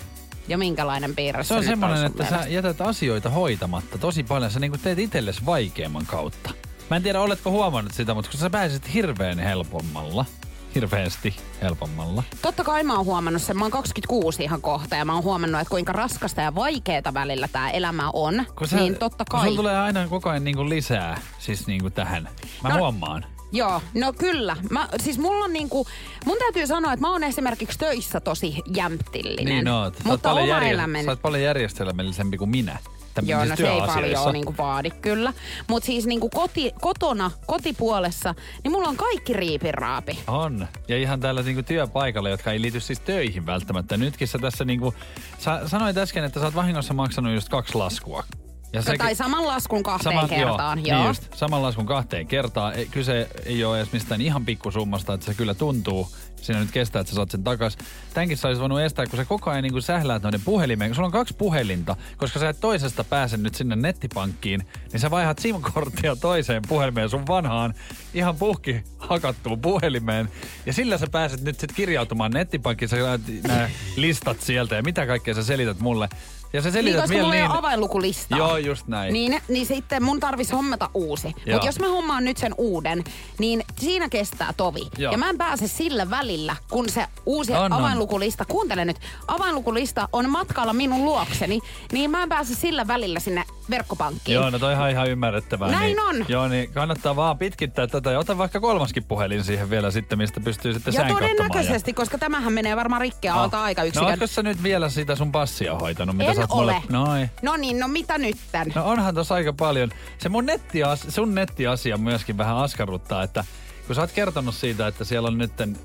[0.49, 2.53] Ja minkälainen piirre Se on nyt semmoinen, että sä mielestä?
[2.55, 4.51] jätät asioita hoitamatta tosi paljon.
[4.51, 6.51] Sä niinku teet itsellesi vaikeamman kautta.
[6.91, 10.25] Mä en tiedä, oletko huomannut sitä, mutta kun sä pääsit hirveän helpommalla,
[10.75, 12.23] hirveästi helpommalla.
[12.43, 13.57] Totta kai mä oon huomannut sen.
[13.59, 17.49] Mä oon 26 ihan kohta ja mä oon huomannut, että kuinka raskasta ja vaikeeta välillä
[17.49, 18.47] tää elämä on.
[18.59, 19.45] Kun sä, niin totta kun kai.
[19.49, 22.29] sulla tulee aina koko ajan niinku lisää siis niinku tähän.
[22.63, 23.25] Mä No- huomaan.
[23.53, 24.57] Joo, no kyllä.
[24.71, 25.87] Mä, siis mulla on niinku,
[26.25, 29.45] mun täytyy sanoa, että mä oon esimerkiksi töissä tosi jämptillinen.
[29.55, 29.95] Niin oot.
[30.05, 31.05] Sä oot paljon, järje- elämäni...
[31.05, 32.79] sä oot paljon järjestelmällisempi kuin minä.
[33.23, 35.33] Joo, no se ei paljon niinku vaadi kyllä.
[35.69, 40.19] Mutta siis niinku koti, kotona, kotipuolessa, niin mulla on kaikki riipiraapi.
[40.27, 40.69] On.
[40.89, 43.97] Ja ihan täällä niinku työpaikalla, jotka ei liity siis töihin välttämättä.
[43.97, 44.95] Nytkin sä tässä niinku,
[45.39, 48.25] sä sanoit äsken, että sä oot vahingossa maksanut just kaksi laskua.
[48.73, 48.99] Ja Sekin...
[48.99, 50.79] Tai saman laskun kahteen Saman- kertaan.
[50.79, 52.75] Joo, Joo, Niin just, saman laskun kahteen kertaan.
[52.91, 56.09] Kyse ei ole edes mistään ihan pikkusummasta, että se kyllä tuntuu.
[56.43, 57.79] Siinä nyt kestää, että sä saat sen takas.
[58.15, 60.95] Tämänkin sä olisit voinut estää, kun sä koko ajan niin sähläät noiden puhelimeen.
[60.95, 65.39] Sulla on kaksi puhelinta, koska sä et toisesta pääse nyt sinne nettipankkiin, niin sä vaihat
[65.39, 67.75] SIM-korttia toiseen puhelimeen sun vanhaan
[68.15, 70.29] ihan puhki hakattuun puhelimeen.
[70.67, 75.07] Ja sillä sä pääset nyt sit kirjautumaan nettipankkiin, sä näet nämä listat sieltä ja mitä
[75.07, 76.09] kaikkea sä selität mulle.
[76.53, 77.51] Ja sä Niin, selität koska vielä niin...
[77.51, 78.39] ole avainlukulistaa.
[78.39, 79.13] Joo, just näin.
[79.13, 81.35] Niin, niin sitten mun tarvis hommata uusi.
[81.53, 83.05] Mutta jos mä hommaan nyt sen uuden,
[83.39, 84.89] niin siinä kestää tovi.
[84.99, 85.13] Joo.
[85.13, 87.73] Ja mä en pääse sillä välillä, kun se uusi on.
[87.73, 88.97] avainlukulista, kuuntele nyt,
[89.29, 91.61] avainlukulista on matkalla minun luokseni,
[91.93, 94.35] niin mä en pääse sillä välillä sinne verkkopankkiin.
[94.35, 95.71] Joo, no toi ihan, ihan ymmärrettävää.
[95.71, 96.25] Näin niin, on.
[96.29, 100.41] Joo, niin kannattaa vaan pitkittää tätä ja ota vaikka kolmaskin puhelin siihen vielä sitten, mistä
[100.41, 103.43] pystyy sitten ja todennäköisesti, koska tämähän menee varmaan rikkeä ja...
[103.43, 104.09] alta aika No yksikön.
[104.09, 106.73] ootko sä nyt vielä sitä sun passia hoitanut, mitä en sä ole.
[106.73, 106.83] mulle...
[106.89, 107.31] Noi.
[107.43, 108.73] No niin, no mitä nytten?
[108.75, 109.91] No onhan tossa aika paljon.
[110.19, 113.45] Se mun nettias, sun nettiasia myöskin vähän askarruttaa, että
[113.87, 115.77] kun sä oot kertonut siitä, että siellä on nytten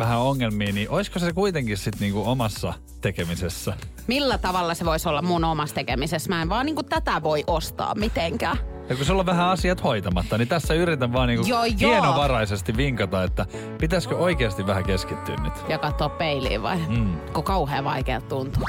[0.00, 3.74] vähän ongelmia, niin olisiko se kuitenkin sitten niinku omassa tekemisessä?
[4.06, 6.28] Millä tavalla se voisi olla mun omassa tekemisessä?
[6.28, 8.56] Mä en vaan niinku tätä voi ostaa mitenkään.
[8.88, 11.74] Ja kun sulla on vähän asiat hoitamatta, niin tässä yritän vaan niinku Joo, joo.
[11.90, 13.46] hienovaraisesti vinkata, että
[13.78, 15.52] pitäisikö oikeasti vähän keskittyä nyt.
[15.68, 16.78] Ja katsoa peiliin vai?
[16.88, 17.16] Mm.
[17.32, 18.64] Kun kauhean vaikea tuntuu.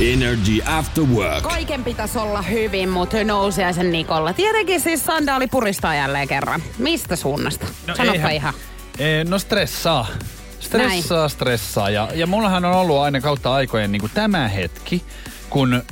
[0.00, 1.42] Energy After Work.
[1.42, 4.32] Kaiken pitäisi olla hyvin, mutta Nousiaisen Nikolla.
[4.32, 6.62] Tietenkin siis sandaali puristaa jälleen kerran.
[6.78, 7.66] Mistä suunnasta?
[7.86, 8.54] No Sanoppa eihän- ihan.
[8.98, 10.06] Ee, no stressaa.
[10.60, 11.30] Stressaa, Näin.
[11.30, 11.90] stressaa.
[11.90, 15.02] Ja, ja mullahan on ollut aina kautta aikojen niin tämä hetki,
[15.50, 15.82] kun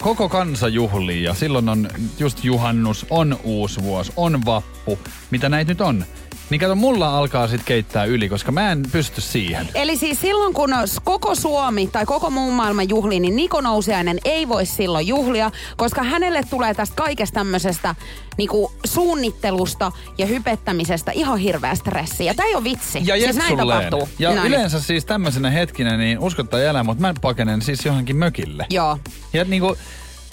[0.00, 4.98] koko kansa juhlii ja silloin on just juhannus, on uusi vuosi, on vappu,
[5.30, 6.04] mitä näitä nyt on.
[6.50, 9.68] Niin kato, mulla alkaa sit keittää yli, koska mä en pysty siihen.
[9.74, 10.70] Eli siis silloin, kun
[11.04, 16.02] koko Suomi tai koko muun maailman juhlii, niin Niko Nousiainen ei voi silloin juhlia, koska
[16.02, 17.94] hänelle tulee tästä kaikesta tämmöisestä
[18.38, 22.24] niinku suunnittelusta ja hypettämisestä ihan hirveä stressi.
[22.24, 23.02] Ja tämä ei ole vitsi.
[23.04, 24.08] Ja siis näin tapahtuu.
[24.18, 24.48] Ja Näin.
[24.48, 28.66] yleensä siis tämmöisenä hetkinä, niin uskottaa elää, mutta mä pakenen siis johonkin mökille.
[28.70, 28.98] Joo.
[29.32, 29.76] Ja niinku,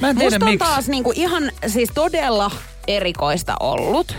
[0.02, 0.70] mä en tiedä Musta on miksi.
[0.70, 2.52] taas niinku ihan siis todella
[2.88, 4.16] erikoista ollut.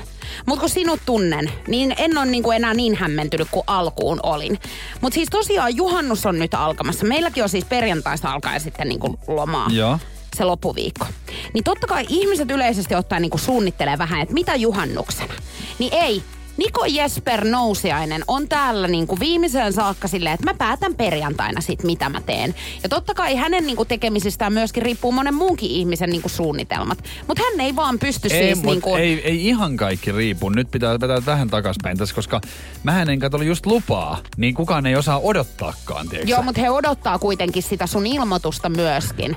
[0.47, 4.59] Mutta kun sinut tunnen, niin en ole niinku enää niin hämmentynyt kuin alkuun olin.
[5.01, 7.07] Mutta siis tosiaan juhannus on nyt alkamassa.
[7.07, 9.67] Meilläkin on siis perjantaista alkaen sitten niinku lomaa.
[9.73, 9.99] Joo.
[10.37, 11.07] se loppuviikko.
[11.55, 15.35] Niin totta kai ihmiset yleisesti ottaen niinku suunnittelee vähän, että mitä juhannuksena.
[15.79, 16.23] Niin ei.
[16.61, 22.09] Niko Jesper Nousiainen on täällä niinku viimeiseen saakka silleen, että mä päätän perjantaina sit, mitä
[22.09, 22.55] mä teen.
[22.83, 27.05] Ja totta kai hänen niinku tekemisistään myöskin riippuu monen muunkin ihmisen niinku suunnitelmat.
[27.27, 28.95] Mutta hän ei vaan pysty Ei, siis mut niinku...
[28.95, 30.49] ei, ei ihan kaikki riipu.
[30.49, 32.41] Nyt pitää vetää vähän takaspäin tässä, koska
[32.83, 37.19] mä en kato just lupaa, niin kukaan ei osaa odottaakaan, tiedätkö Joo, mutta he odottaa
[37.19, 39.37] kuitenkin sitä sun ilmoitusta myöskin.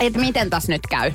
[0.00, 1.12] Että miten tas nyt käy.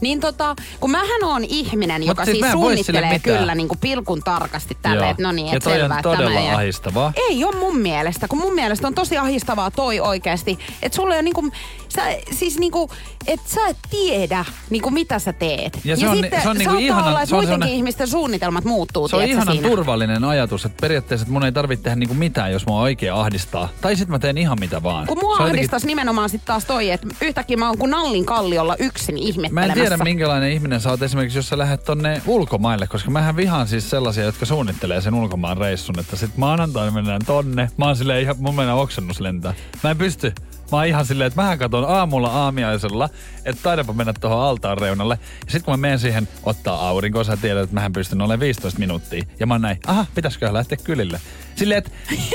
[0.00, 4.22] Niin tota, kun mähän on ihminen, Mut joka siis siis suunnittelee kyllä niin kuin pilkun
[4.22, 7.12] tarkasti tälle, että no niin, että on selvä, että todella tämä ahistavaa.
[7.30, 11.24] Ei ole mun mielestä, kun mun mielestä on tosi ahistavaa toi oikeasti, että sulle on
[11.24, 11.50] niinku,
[11.96, 12.90] sä, siis niinku,
[13.26, 15.80] että sä et tiedä niinku mitä sä teet.
[15.84, 19.08] Ja se on- sitten se on niinku ihana- olla, että se on ihmisten suunnitelmat muuttuu,
[19.08, 19.68] Se on ihanan siinä.
[19.68, 23.68] turvallinen ajatus, että periaatteessa että mun ei tarvitse tehdä niinku mitään, jos mua oikein ahdistaa.
[23.80, 25.06] Tai sit mä teen ihan mitä vaan.
[25.06, 28.24] Kun mua on jotenkin- ahdistaisi nimenomaan sitten taas toi, että yhtäkkiä mä oon kuin Nallin
[28.26, 29.72] kalliolla yksin Mä ihmettelemässä.
[29.82, 33.68] en tiedä, minkälainen ihminen sä oot esimerkiksi, jos sä lähdet tonne ulkomaille, koska mähän vihaan
[33.68, 37.70] siis sellaisia, jotka suunnittelee sen ulkomaan reissun, että sit maanantaina mennään tonne.
[37.76, 39.54] Mä oon silleen ihan, mun mennään oksennus lentää.
[39.84, 40.32] Mä en pysty.
[40.72, 43.08] Mä oon ihan silleen, että mähän katon aamulla aamiaisella,
[43.44, 45.18] että taidapa mennä tuohon altaan reunalle.
[45.46, 48.80] Ja sit kun mä menen siihen ottaa aurinkoa, sä tiedät, että mähän pystyn olemaan 15
[48.80, 49.24] minuuttia.
[49.40, 51.20] Ja mä oon näin, aha, pitäisikö lähteä kylille.
[51.56, 51.90] Silleen, että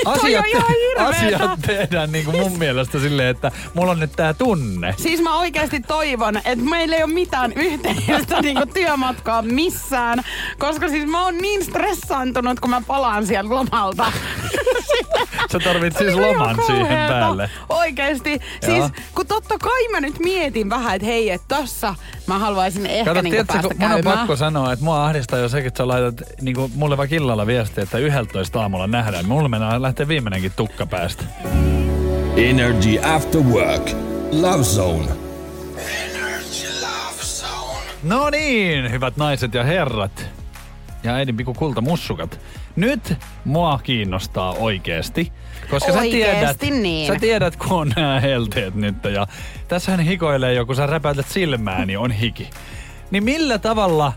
[0.10, 0.44] asiat,
[0.96, 4.94] asiat tehdään niin kuin mun mielestä silleen, että mulla on nyt tää tunne.
[4.98, 10.24] Siis mä oikeasti toivon, että meillä ei ole mitään yhteistä niinku työmatkaa missään,
[10.58, 14.12] koska siis mä oon niin stressaantunut, kun mä palaan sieltä lomalta.
[15.52, 17.50] Sä tarvit siis ihan loman siihen päälle.
[17.68, 18.40] Oikeesti.
[18.64, 21.94] Siis kun totta kai mä nyt mietin vähän, että hei, että tossa
[22.34, 24.18] mä haluaisin ehkä Kato, niinku tiedätkö, päästä kun mun on käymään.
[24.18, 27.82] pakko sanoa, että mua ahdistaa jo sekin, että sä laitat niin mulle vaikka illalla viestiä,
[27.82, 29.26] että 11 aamulla nähdään.
[29.28, 31.24] Mulla mennään lähtee viimeinenkin tukka päästä.
[32.36, 33.90] Energy After Work.
[34.32, 35.08] Love Zone.
[38.02, 40.26] No niin, hyvät naiset ja herrat.
[41.02, 42.40] Ja äidin pikku kulta mussukat.
[42.76, 43.14] Nyt
[43.44, 45.32] mua kiinnostaa oikeesti.
[45.70, 47.06] Koska sä tiedät, niin.
[47.12, 48.96] sä tiedät, kun on nämä helteet nyt.
[49.04, 49.26] Ja
[49.68, 52.50] tässähän hikoilee jo, kun sä räpäytät silmää, niin on hiki.
[53.10, 54.12] Niin millä tavalla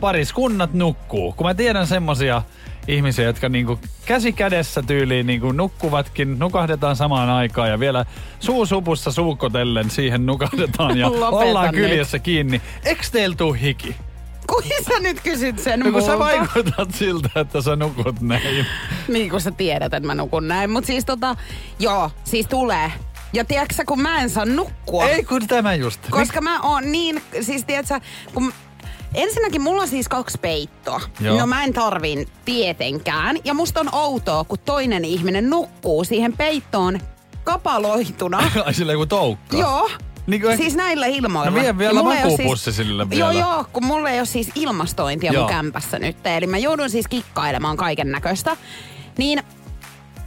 [0.00, 1.32] pariskunnat nukkuu?
[1.32, 2.42] Kun mä tiedän semmosia
[2.88, 8.04] ihmisiä, jotka niinku käsi kädessä tyyliin niinku nukkuvatkin, nukahdetaan samaan aikaan ja vielä
[8.40, 11.84] suusupussa suukotellen siihen nukahdetaan ja Lopeta ollaan nyt.
[11.84, 12.60] kyljessä kiinni.
[12.84, 13.96] Eks teillä tuu hiki?
[14.48, 18.66] Kuin sä nyt kysyt sen No kun sä vaikutat siltä, että sä nukut näin.
[19.08, 20.70] Niin kuin sä tiedät, että mä nukun näin.
[20.70, 21.36] Mutta siis tota,
[21.78, 22.92] joo, siis tulee.
[23.32, 25.08] Ja tiedätkö kun mä en saa nukkua.
[25.08, 26.00] Ei kun tämä just.
[26.10, 28.00] Koska mä oon niin, siis tiedätkö,
[28.34, 28.52] kun
[29.14, 31.00] Ensinnäkin mulla on siis kaksi peittoa.
[31.20, 31.38] Joo.
[31.38, 33.36] No mä en tarviin tietenkään.
[33.44, 37.00] Ja musta on outoa, kun toinen ihminen nukkuu siihen peittoon
[37.44, 38.38] kapaloituna.
[38.66, 39.56] Ai sillä joku toukka.
[39.56, 39.90] joo.
[40.28, 41.50] Niin kuin- Siis näillä ilmoilla.
[41.50, 43.32] No vie vielä oo makuupussi sille vielä.
[43.32, 45.42] Joo, joo, kun mulla ei ole siis ilmastointia Joo.
[45.42, 46.16] mun kämpässä nyt.
[46.26, 48.56] Eli mä joudun siis kikkailemaan kaiken näköistä.
[49.18, 49.40] Niin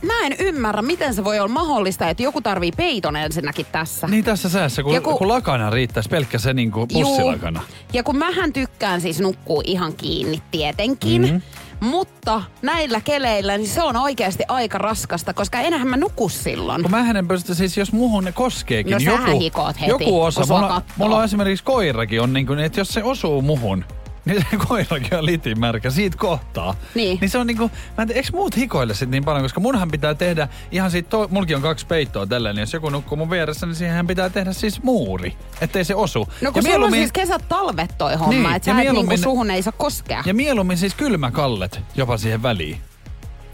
[0.01, 4.07] mä en ymmärrä, miten se voi olla mahdollista, että joku tarvii peiton ensinnäkin tässä.
[4.07, 7.59] Niin tässä säässä, kun, Ja kun- kun lakana riittäisi pelkkä se niinku pussilakana.
[7.59, 7.77] Juu.
[7.93, 11.21] Ja kun mähän tykkään siis nukkuu ihan kiinni tietenkin.
[11.21, 11.31] Mhm.
[11.31, 11.41] Mm-hmm.
[11.81, 16.81] Mutta näillä keleillä niin se on oikeasti aika raskasta, koska enähän mä nuku silloin.
[16.81, 20.21] Kun mähän en pysty, siis jos muhun ne koskeekin, No sähän joku, hikoot heti, joku
[20.21, 20.93] osa, mulla, kattoo.
[20.97, 23.85] mulla on esimerkiksi koirakin on niin kuin, että jos se osuu muhun,
[24.25, 26.75] niin se koirakin on litimärkä siitä kohtaa.
[26.95, 27.17] Niin.
[27.21, 29.91] Niin se on niinku, mä en tiedä, eikö muut hikoile sit niin paljon, koska munhan
[29.91, 33.29] pitää tehdä ihan siitä, to, mulki on kaksi peittoa tällä, niin jos joku nukkuu mun
[33.29, 36.27] vieressä, niin siihen pitää tehdä siis muuri, ettei se osu.
[36.41, 39.01] No kun sulla on siis kesät talvet toi homma, Niin, että ja sä et niinku
[39.11, 40.23] mieluummin- suhun ei saa koskea.
[40.25, 42.77] Ja mieluummin siis kylmäkallet jopa siihen väliin.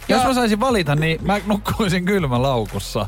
[0.09, 0.27] Jos Joo.
[0.27, 3.07] mä saisin valita, niin mä nukkuisin kylmälaukussa.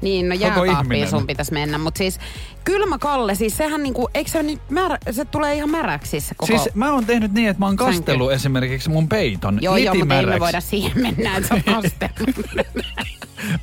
[0.00, 1.78] Niin, no jääkaappiin sun pitäisi mennä.
[1.78, 2.20] Mutta siis
[2.64, 6.46] kylmä Kalle, siis sehän niinku, eikö se nyt märä, se tulee ihan märäksi siis koko...
[6.46, 10.16] Siis mä oon tehnyt niin, että mä oon kastellut esimerkiksi mun peiton joo, joo, mutta
[10.16, 12.36] ei me voida siihen mennä, että se on kastellut.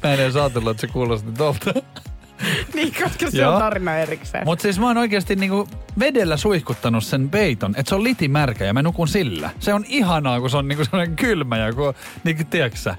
[0.03, 1.73] Mä en edes ajatellut, että se kuulosti tolta.
[2.75, 3.53] niin, koska se Joo.
[3.53, 4.45] on tarina erikseen.
[4.45, 5.67] Mutta siis mä oon oikeasti niinku
[5.99, 9.49] vedellä suihkuttanut sen peiton, että se on litimärkä ja mä nukun sillä.
[9.59, 12.95] Se on ihanaa, kun se on niinku sellainen kylmä ja kun, niinku, tiedätkö?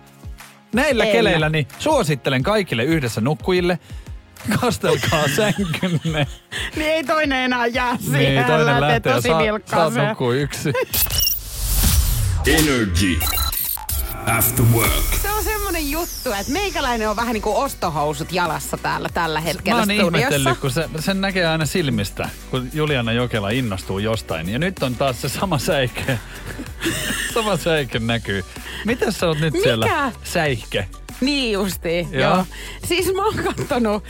[0.73, 1.13] Näillä En.
[1.13, 3.79] keleillä niin suosittelen kaikille yhdessä nukkujille,
[4.61, 6.27] kastelkaa sänkynne.
[6.77, 8.35] niin ei toinen enää jää siihen.
[8.35, 10.09] niin, toinen lähtee ja tosi saa, saat se.
[10.09, 10.73] nukkua yksi.
[12.47, 13.19] Energy.
[14.27, 15.18] After work.
[15.79, 19.45] Se on semmonen juttu, että meikäläinen on vähän niin kuin ostohousut jalassa täällä tällä Mä
[19.45, 20.19] hetkellä oon studiossa.
[20.19, 24.49] ihmetellyt, kun se, sen näkee aina silmistä, kun Juliana Jokela innostuu jostain.
[24.49, 26.19] Ja nyt on taas se sama säike.
[27.35, 28.45] sama säike näkyy.
[28.85, 29.65] Miten sä oot nyt Mikä?
[29.65, 30.13] siellä?
[30.25, 30.89] Säihke.
[31.21, 32.23] Niin justiin, Joo.
[32.23, 32.35] joo.
[32.35, 32.45] joo.
[32.85, 34.05] Siis mä oon kattonut,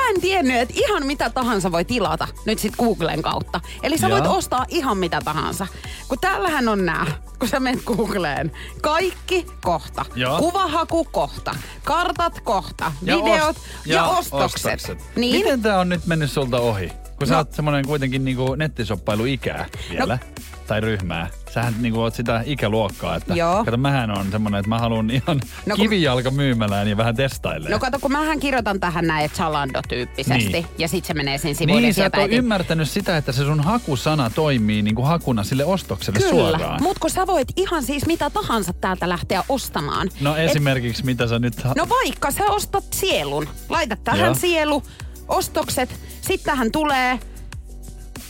[0.00, 3.60] mä en tiennyt, että ihan mitä tahansa voi tilata nyt sit Googlen kautta.
[3.82, 4.18] Eli sä Joo.
[4.18, 5.66] voit ostaa ihan mitä tahansa.
[6.08, 7.06] Kun täällähän on nää,
[7.38, 8.52] kun sä menet Googleen.
[8.82, 10.04] Kaikki kohta.
[10.14, 10.38] Joo.
[10.38, 11.54] Kuvahaku kohta.
[11.84, 12.92] Kartat kohta.
[13.02, 14.96] Ja videot ost- ja, ostokset.
[15.16, 15.36] Niin?
[15.36, 16.92] Miten tää on nyt mennyt sulta ohi?
[17.18, 17.38] Kun sä No.
[17.38, 20.18] oot semmonen kuitenkin niinku nettisoppailuikää vielä.
[20.66, 21.26] Tai ryhmää.
[21.54, 23.64] Sähän niinku oot sitä ikäluokkaa, että Joo.
[23.64, 27.70] kato mähän on semmonen, että mä haluan ihan No kivijalka myymälään ja vähän testailee.
[27.70, 30.52] No kato, kun mähän kirjoitan tähän näin Zalando-tyyppisesti.
[30.52, 30.66] Niin.
[30.78, 33.60] Ja sit se menee siinä sivuille niin, sä et ole ymmärtänyt sitä, että se sun
[33.60, 36.82] hakusana toimii niinku hakuna sille ostokselle Kyllä, suoraan.
[36.82, 40.08] mutta kun sä voit ihan siis mitä tahansa täältä lähteä ostamaan.
[40.20, 41.62] No esimerkiksi mitä sä nyt...
[41.64, 43.48] Ha- No vaikka sä ostat sielun.
[43.68, 44.20] Laita tähän.
[44.20, 44.34] Joo.
[44.34, 44.82] sielu,
[45.28, 45.90] ostokset.
[46.20, 47.18] Sitten tähän tulee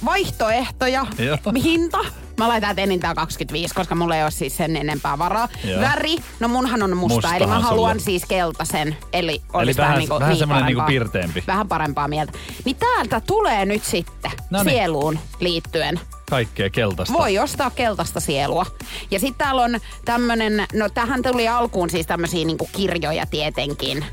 [0.05, 1.39] vaihtoehtoja, Joo.
[1.65, 1.99] hinta.
[2.39, 5.49] Mä laitan, että enintään 25, koska mulla ei ole siis sen enempää varaa.
[5.65, 5.81] Joo.
[5.81, 8.05] Väri, no munhan on musta, Mustahan eli mä haluan sulla.
[8.05, 8.97] siis keltaisen.
[9.13, 11.45] Eli, olisi vähän- niinku, vähän niin semmonen niinku pirteempi.
[11.47, 12.33] Vähän parempaa mieltä.
[12.65, 14.75] Niin täältä tulee nyt sitten Noniin.
[14.77, 17.19] sieluun liittyen Kaikkea keltaista.
[17.19, 18.67] voi ostaa keltaista sielua.
[19.11, 24.05] Ja sitten täällä on tämmönen, no tähän tuli alkuun siis tämmöisiä niinku kirjoja tietenkin.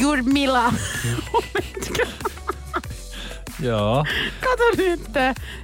[0.00, 0.72] Jurmila.
[3.60, 4.04] Joo.
[4.40, 5.00] Kato nyt.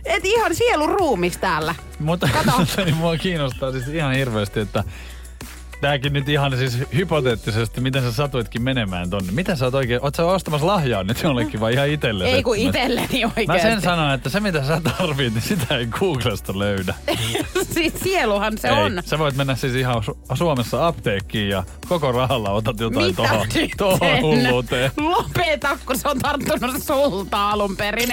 [0.05, 1.75] Et ihan sielun ruumiksi täällä.
[1.99, 2.53] Mutta Kato.
[2.85, 4.85] niin mua kiinnostaa siis ihan hirveästi, että
[5.81, 9.33] Tääkin nyt ihan siis hypoteettisesti, miten sä satuitkin menemään tonne.
[9.33, 12.25] Mitä sä oot oikein, oot sä ostamassa lahjaa nyt jollekin vai ihan itselle?
[12.25, 13.47] Ei kun itselleni oikeesti.
[13.47, 16.95] Mä sen sanon, että se mitä sä tarvit, niin sitä ei Googlesta löydä.
[17.75, 18.75] siis sieluhan se ei.
[18.75, 19.03] on.
[19.05, 23.23] Sä voit mennä siis ihan Su- Suomessa apteekkiin ja koko rahalla otat jotain Mitä
[23.77, 24.91] tohon hulluuteen.
[24.97, 28.09] Lopeta, kun se on tarttunut sulta alun perin.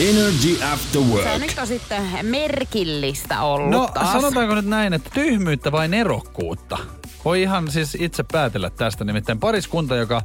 [0.00, 1.40] Energy After Se Work.
[1.40, 4.12] nyt on sitten merkillistä ollut No taas.
[4.12, 6.78] sanotaanko nyt näin, että tyhmyyttä vai nerokkuutta?
[7.24, 9.04] Voi ihan siis itse päätellä tästä.
[9.04, 10.22] Nimittäin pariskunta, joka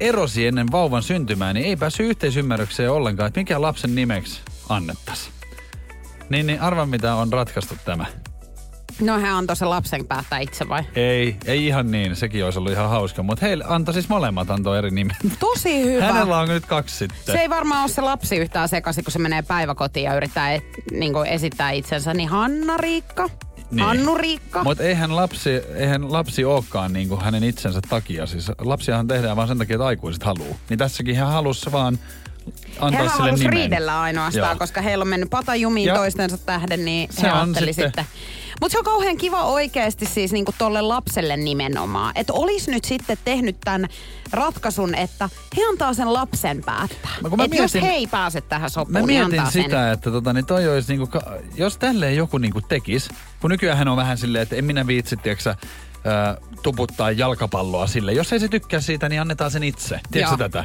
[0.00, 5.32] erosi ennen vauvan syntymää, niin ei päässyt yhteisymmärrykseen ollenkaan, että mikä lapsen nimeksi annettaisiin.
[6.30, 8.06] Niin, niin arva mitä on ratkaistu tämä.
[9.00, 10.82] No hän antoi sen lapsen päättää itse vai?
[10.94, 14.78] Ei, ei ihan niin, sekin olisi ollut ihan hauska, mutta heille antoi siis molemmat antoi
[14.78, 15.16] eri nimen.
[15.40, 16.04] Tosi hyvä.
[16.04, 17.34] Hänellä on nyt kaksi sitten.
[17.34, 20.64] Se ei varmaan ole se lapsi yhtään sekaisin, kun se menee päiväkotiin ja yrittää et,
[20.90, 22.14] niin esittää itsensä.
[22.14, 23.28] Niin Hanna-Riikka,
[23.70, 23.84] Niin.
[23.84, 24.64] Hannu-Riikka.
[24.64, 28.26] Mutta eihän lapsi, eihän lapsi olekaan niinku hänen itsensä takia.
[28.26, 30.54] Siis lapsiahan tehdään vaan sen takia, että aikuiset haluaa.
[30.68, 31.98] Niin tässäkin hän halusi vaan
[32.80, 33.52] antaa Hehän sille nimen.
[33.52, 34.58] riidellä ainoastaan, Joo.
[34.58, 38.04] koska heillä on mennyt patajumiin Ja- toistensa tähden, niin Se he on ajatteli sitten- sitten.
[38.60, 42.12] Mutta se on kauhean kiva oikeasti siis niinku tolle lapselle nimenomaan.
[42.14, 43.88] Että olisi nyt sitten tehnyt tämän
[44.32, 47.10] ratkaisun, että he antaa sen lapsen päättää.
[47.22, 49.68] Mä- mä Et jos mietin- he ei pääse tähän sopuun, Mä niin mietin antaa sitä,
[49.84, 49.92] sen.
[49.92, 51.18] että tota, niin toi olisi niinku,
[51.54, 53.08] jos tälleen joku niinku tekis,
[53.40, 55.56] kun nykyään on vähän silleen, että en minä viitsi, tiiäksä,
[56.62, 58.12] tuputtaa jalkapalloa sille.
[58.12, 60.00] Jos ei se tykkää siitä, niin annetaan sen itse.
[60.10, 60.64] Tiedätkö tätä?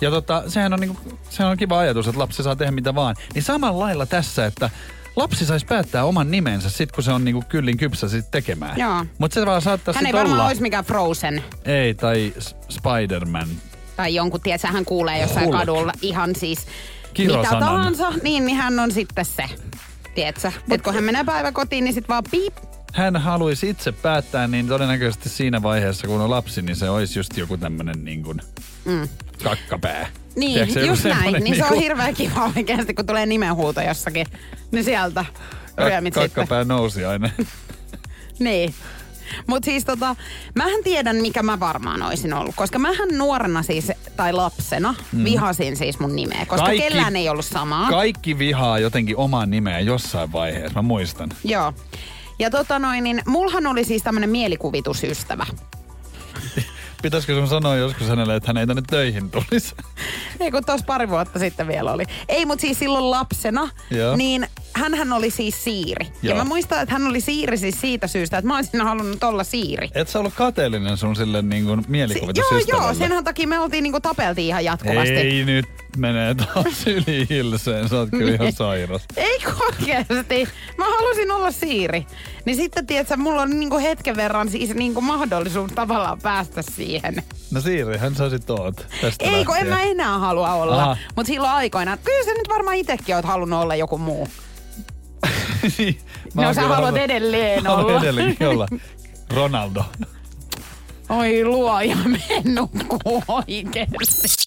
[0.00, 0.96] Ja tota, sehän on, niinku,
[1.30, 3.16] sehän on kiva ajatus, että lapsi saa tehdä mitä vaan.
[3.34, 4.70] Niin samalla lailla tässä, että
[5.16, 8.78] lapsi saisi päättää oman nimensä sit, kun se on niinku kyllin kypsä sit tekemään.
[8.78, 9.06] Joo.
[9.18, 10.46] Mutta se vaan saattaa Hän ei sit varmaan olla...
[10.48, 12.32] olisi mikään Frozen Ei, tai
[12.68, 13.48] Spider-Man.
[13.96, 15.56] tai jonkun, tiedätkö, hän kuulee jossain Hulk.
[15.56, 16.66] kadulla ihan siis
[17.14, 17.54] Kirosanan.
[17.54, 19.44] mitä tahansa, niin, niin hän on sitten se.
[20.14, 20.52] Tiedätkö?
[20.70, 22.56] Et kun hän menee päiväkotiin, niin sitten vaan piip.
[22.92, 27.36] hän haluaisi itse päättää, niin todennäköisesti siinä vaiheessa, kun on lapsi, niin se olisi just
[27.36, 28.40] joku tämmönen niin kuin
[28.84, 29.08] Mm.
[29.44, 30.06] kakkapää.
[30.36, 31.16] Niin, Tiedätkö, just näin.
[31.16, 34.26] semmonen Niin se on niinku- hirveän kiva oikeasti, kun tulee nimenhuuto jossakin.
[34.70, 35.24] Niin sieltä
[35.70, 36.30] Kak- ryömit sitten.
[36.30, 37.30] Kakkapää nousi aina.
[38.38, 38.74] Niin.
[39.46, 40.16] Mutta siis tota,
[40.54, 42.54] mähän tiedän, mikä mä varmaan olisin ollut.
[42.54, 45.24] Koska mähän nuorena siis, tai lapsena, mm.
[45.24, 46.46] vihasin siis mun nimeä.
[46.46, 47.90] Koska Kaikki- kellään ei ollut samaa.
[47.90, 51.28] Kaikki vihaa jotenkin omaa nimeä jossain vaiheessa, mä muistan.
[51.44, 51.72] Joo.
[52.38, 55.46] Ja tota noin, niin mulhan oli siis tämmönen mielikuvitusystävä.
[57.04, 59.74] Pitäisikö sun sanoa joskus hänelle, että hän ei tänne töihin tulisi?
[60.40, 62.04] Ei kun tuossa pari vuotta sitten vielä oli.
[62.28, 64.16] Ei, mutta siis silloin lapsena, Joo.
[64.16, 66.06] niin hän oli siis Siiri.
[66.22, 66.38] Ja Joo.
[66.38, 69.88] mä muistan, että hän oli Siiri siis siitä syystä, että mä olisin halunnut olla Siiri.
[69.94, 72.84] Et sä ollut kateellinen sun sille niin kuin Si- joo, mielikuvitusystävälle?
[72.84, 75.10] joo, senhän takia me oltiin niinku tapeltiin ihan jatkuvasti.
[75.14, 79.02] Ei nyt menee taas yli hilseen, sä oot kyllä ihan sairas.
[79.16, 80.48] Ei oikeasti.
[80.78, 82.06] Mä halusin olla Siiri.
[82.44, 87.22] Niin sitten, tiedätkö, mulla on niinku hetken verran siis niinku mahdollisuus tavallaan päästä siihen.
[87.50, 90.96] No Siirihän sä sit oot tästä Ei, kun en mä enää halua olla.
[91.16, 94.28] Mutta silloin aikoinaan, kyllä sä nyt varmaan itsekin oot halunnut olla joku muu.
[95.78, 95.98] Niin,
[96.34, 98.00] No sä haluat halunnut- edelleen olla.
[98.02, 98.68] edelleenkin olla.
[99.30, 99.84] Ronaldo.
[101.08, 102.70] Oi luoja, mennyt
[103.28, 104.43] oikeesti.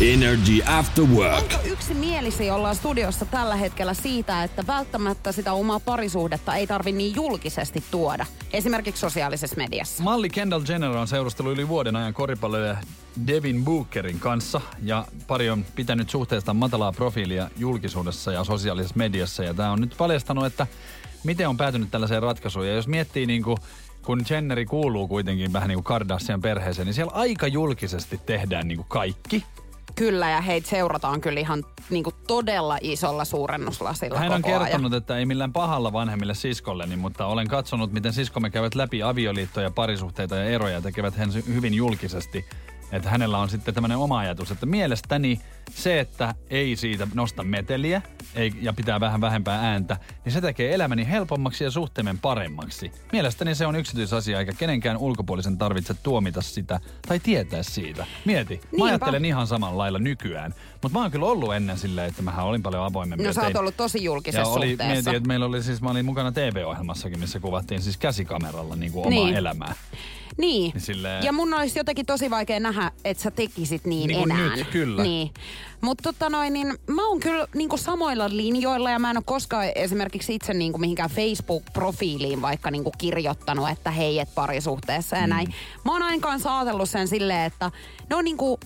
[0.00, 1.52] Energy After Work.
[1.52, 6.92] Onko yksi mielisi ollaan studiossa tällä hetkellä siitä, että välttämättä sitä omaa parisuhdetta ei tarvi
[6.92, 8.26] niin julkisesti tuoda?
[8.52, 10.02] Esimerkiksi sosiaalisessa mediassa.
[10.02, 12.76] Malli Kendall Jenner on seurustellut yli vuoden ajan koripalloilija
[13.26, 19.54] Devin Bookerin kanssa ja pari on pitänyt suhteestaan matalaa profiilia julkisuudessa ja sosiaalisessa mediassa ja
[19.54, 20.66] tämä on nyt paljastanut, että
[21.24, 23.58] miten on päätynyt tällaiseen ratkaisuun ja jos miettii niin kuin
[24.04, 28.76] kun Jenneri kuuluu kuitenkin vähän niin kuin Kardashian perheeseen, niin siellä aika julkisesti tehdään niin
[28.76, 29.44] kuin kaikki.
[29.94, 34.92] Kyllä, ja heitä seurataan kyllä ihan niin kuin todella isolla suurennuslasilla Hän on koko kertonut,
[34.92, 34.98] ajan.
[35.02, 40.36] että ei millään pahalla vanhemmille siskolleni, mutta olen katsonut, miten siskomme käyvät läpi avioliittoja, parisuhteita
[40.36, 42.44] ja eroja ja tekevät hän hyvin julkisesti.
[42.92, 48.02] Että hänellä on sitten tämmöinen oma ajatus, että mielestäni se, että ei siitä nosta meteliä
[48.34, 52.92] ei, ja pitää vähän vähempää ääntä, niin se tekee elämäni helpommaksi ja suhteemme paremmaksi.
[53.12, 58.06] Mielestäni se on yksityisasia, eikä kenenkään ulkopuolisen tarvitse tuomita sitä tai tietää siitä.
[58.24, 58.84] Mieti, mä Niinpä.
[58.86, 62.62] ajattelen ihan samalla lailla nykyään, mutta mä oon kyllä ollut ennen silleen, että mähän olin
[62.62, 63.24] paljon avoimempi.
[63.24, 64.94] No sä oot tein- ollut tosi julkisessa ja oli, suhteessa.
[64.94, 69.06] mietin, että meillä oli siis, mä olin mukana TV-ohjelmassakin, missä kuvattiin siis käsikameralla niin kuin
[69.06, 69.36] omaa Niin.
[69.36, 69.74] elämää.
[70.38, 70.72] Niin.
[70.72, 74.56] Niin silleen- Ja mun olisi jotenkin tosi vaikea nähdä, että sä tekisit niin, Niin enää.
[74.56, 75.02] nyt, kyllä.
[75.02, 75.30] Niin.
[75.80, 79.24] Mutta tota noin, niin mä oon kyllä niin kuin samoilla linjoilla ja mä en ole
[79.26, 85.16] koskaan esimerkiksi itse niin kuin mihinkään Facebook-profiiliin vaikka niin kuin kirjoittanut, että hei, et parisuhteessa
[85.16, 85.30] ja Mm.
[85.30, 85.54] näin.
[85.84, 87.70] Mä oon aina kanssa ajatellut sen silleen, että
[88.10, 88.60] ne on niin kuin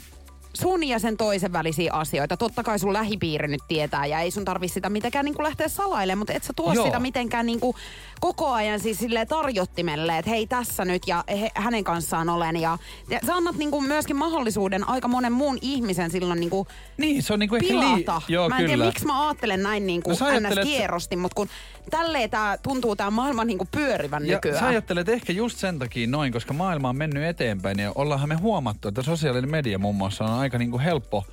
[0.54, 2.36] sun ja sen toisen välisiä asioita.
[2.36, 5.68] Totta kai sun lähipiiri nyt tietää ja ei sun tarvi sitä mitenkään niin kuin lähteä
[5.68, 6.84] salailemaan, mutta et sä tuo Joo.
[6.84, 7.76] sitä mitenkään niin kuin
[8.20, 12.56] koko ajan siis silleen tarjottimelle, että hei tässä nyt ja he, hänen kanssaan olen.
[12.56, 12.78] Ja,
[13.10, 17.22] ja sä annat niin kuin myöskin mahdollisuuden aika monen muun ihmisen silloin niin kuin Niin,
[17.22, 18.22] se on niin kuin ehkä pilata.
[18.28, 18.74] Joo, mä en kyllä.
[18.76, 20.58] tiedä, miksi mä ajattelen näin niin kuin No ns.
[20.62, 21.48] kierrosti, mutta kun
[21.90, 24.58] tälleen tää tuntuu tää maailma niin kuin pyörivän Ja nykyään.
[24.60, 28.34] sä ajattelet ehkä just sen takia noin, koska maailma on mennyt eteenpäin ja ollaanhan me
[28.34, 31.24] huomattu, että sosiaalinen media muun muassa on aika niinku helppo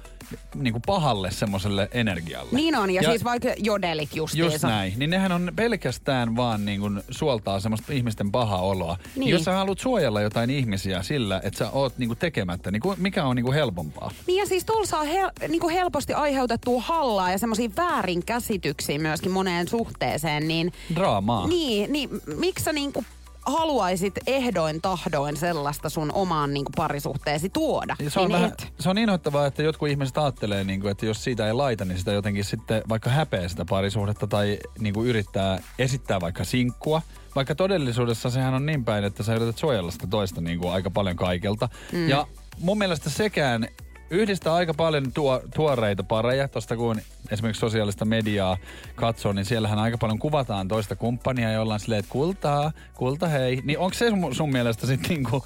[0.55, 2.49] niinku pahalle semmoiselle energialle.
[2.51, 4.53] Niin on, ja, Ja- siis vaikka jodelit justiinsa.
[4.55, 4.93] Just näin.
[4.97, 8.97] Niin nehän on pelkästään vaan niin kuin suoltaa semmoista ihmisten pahaa oloa.
[9.15, 9.29] Niin.
[9.29, 13.25] Jos sä haluat suojella jotain ihmisiä sillä, että sä oot niin kuin tekemättä, niin mikä
[13.25, 14.12] on niin kuin helpompaa?
[14.27, 19.67] Niin ja siis tuolla saa hel- niinku helposti aiheutettua hallaa ja semmoisia väärinkäsityksiä myöskin moneen
[19.67, 20.73] suhteeseen, niin...
[20.95, 21.47] Draamaa.
[21.47, 23.05] Niin, niin miksi sä niinku
[23.47, 27.95] haluaisit ehdoin tahdoin sellaista sun omaan niinku parisuhteesi tuoda?
[27.99, 28.73] Ja se on, niin vähän, et.
[28.79, 31.97] se on inhoittavaa, että jotkut ihmiset ajattelee, niin kuin, että jos siitä ei laita, niin
[31.97, 37.01] sitä jotenkin sitten vaikka häpeä sitä parisuhdetta tai niin kuin yrittää esittää vaikka sinkkua.
[37.36, 40.89] Vaikka todellisuudessa sehän on niin päin, että sä yrität suojella sitä toista niin kuin aika
[40.89, 41.69] paljon kaikelta.
[41.91, 42.10] Mm.
[42.10, 42.27] Ja
[42.60, 43.67] mun mielestä sekään
[44.10, 48.58] yhdistää aika paljon tuo, tuoreita pareja, tosta kun esimerkiksi sosiaalista mediaa
[48.96, 53.62] katsoo, niin siellähän aika paljon kuvataan toista kumppania, jolla on silleen, että kultaa, kulta hei.
[53.63, 55.46] Niin onko se sun, sun mielestä sitten niinku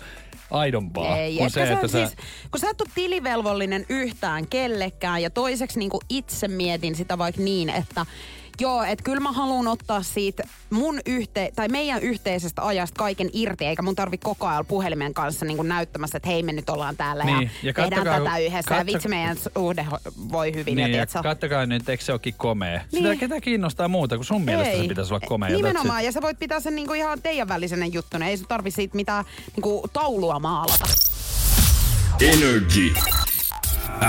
[0.52, 1.98] aidompaa Ei, kuin se, se, että on sä...
[1.98, 2.18] siis,
[2.52, 7.42] kun sä et ole tilivelvollinen yhtään kellekään ja toiseksi niin kuin itse mietin sitä vaikka
[7.42, 8.06] niin, että
[8.62, 13.66] Joo, että kyllä mä haluan ottaa siitä mun yhte- tai meidän yhteisestä ajasta kaiken irti,
[13.66, 17.24] eikä mun tarvi koko ajan puhelimen kanssa niin näyttämässä, että hei me nyt ollaan täällä
[17.24, 19.86] Niin, ja, ja ja tehdään tätä yhdessä ja katso- vitsi meidän suhde
[20.32, 20.76] voi hyvin.
[20.76, 22.82] Niin, ja, ja kattokaa nyt, eikö se olekin komea?
[22.90, 23.20] Sitä Niin.
[23.20, 25.50] ketä kiinnostaa muuta, kun sun mielestä se pitäisi olla komea.
[25.50, 28.28] Nimenomaan, ja sä voit pitää sen niinku ihan teidän välisenä juttuna.
[28.28, 30.86] Ei sun tarvi siitä mitään niinku taulua maalata.
[32.22, 32.94] Energy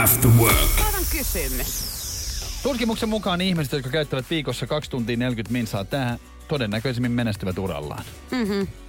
[0.03, 0.77] After Work.
[0.79, 1.92] Päivän kysymys.
[2.63, 8.05] Tutkimuksen mukaan ihmiset, jotka käyttävät viikossa 2 tuntia 40 minsaa tähän todennäköisimmin menestyvät urallaan.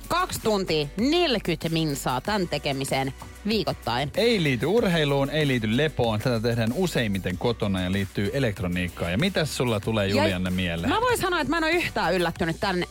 [0.07, 3.13] Kaksi tuntia 40 minsaa tämän tekemiseen
[3.47, 4.11] viikoittain.
[4.15, 6.19] Ei liity urheiluun, ei liity lepoon.
[6.19, 9.11] Tätä tehdään useimmiten kotona ja liittyy elektroniikkaan.
[9.11, 10.89] Ja mitäs sulla tulee Julianne mieleen?
[10.89, 12.87] Mä voin sanoa, että mä en ole yhtään yllättynyt tämän äh,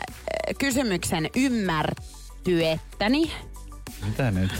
[0.58, 3.32] kysymyksen ymmärtyettäni.
[4.06, 4.50] Mitä nyt?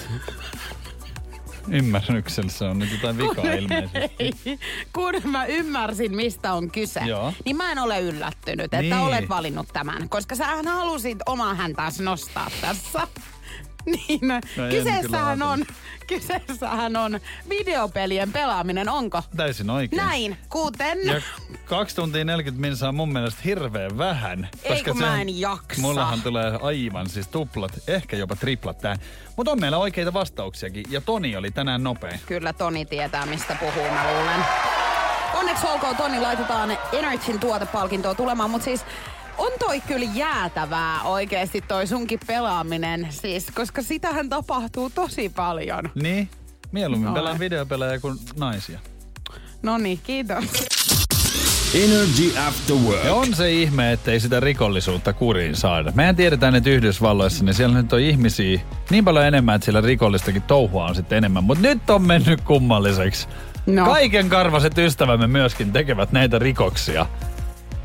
[1.69, 4.15] Ymmärryksellä on nyt jotain vikaa ilmeisesti.
[4.19, 4.33] Ei,
[4.95, 7.33] kun mä ymmärsin, mistä on kyse, Joo.
[7.45, 8.95] niin mä en ole yllättynyt, että Niin.
[8.95, 10.09] olet valinnut tämän.
[10.09, 13.09] Koska sähän halusit omaa häntäsi nostaa tässä.
[14.09, 15.65] Niin, No en kyseessähän on,
[16.07, 19.23] kyseessähän on videopelien pelaaminen, onko?
[19.37, 20.05] Täysin oikein.
[20.05, 20.99] Näin, kuten...
[21.07, 21.21] Ja
[21.65, 24.49] 2 tuntia 40 minsaa on mun mielestä hirveän vähän.
[24.65, 25.81] Ei, kun mä sehän- en jaksa.
[25.81, 28.99] Mullahan tulee aivan siis tuplat, ehkä jopa triplat tähän.
[29.37, 30.85] Mutta on meillä oikeita vastauksiakin.
[30.91, 32.21] Ja Toni oli tänään nopein.
[32.27, 34.45] Kyllä Toni tietää, mistä puhuu, mä luulen.
[35.35, 38.85] Onneksi olkoon Toni, laitetaan Energyn tuotepalkintoa tulemaan, mutta siis
[39.43, 45.91] on toi kyllä jäätävää oikeasti toi sunkin pelaaminen, siis, koska sitähän tapahtuu tosi paljon.
[45.95, 46.29] Niin?
[46.73, 47.15] Mieluummin Noin.
[47.15, 48.79] pelaan videopelejä kuin naisia.
[49.63, 50.45] No niin, kiitos.
[51.75, 53.05] Energy After Work.
[53.05, 55.93] Ja on se ihme, ettei sitä rikollisuutta kuriin saada.
[55.95, 60.43] Mehän tiedetään, että Yhdysvalloissa, niin siellä nyt on ihmisiä niin paljon enemmän, että siellä rikollistakin
[60.43, 61.45] touhua on sitten enemmän.
[61.45, 63.29] Mutta nyt on mennyt kummalliseksi.
[63.67, 63.85] No.
[63.85, 67.07] Kaiken karvaset ystävämme myöskin tekevät näitä rikoksia.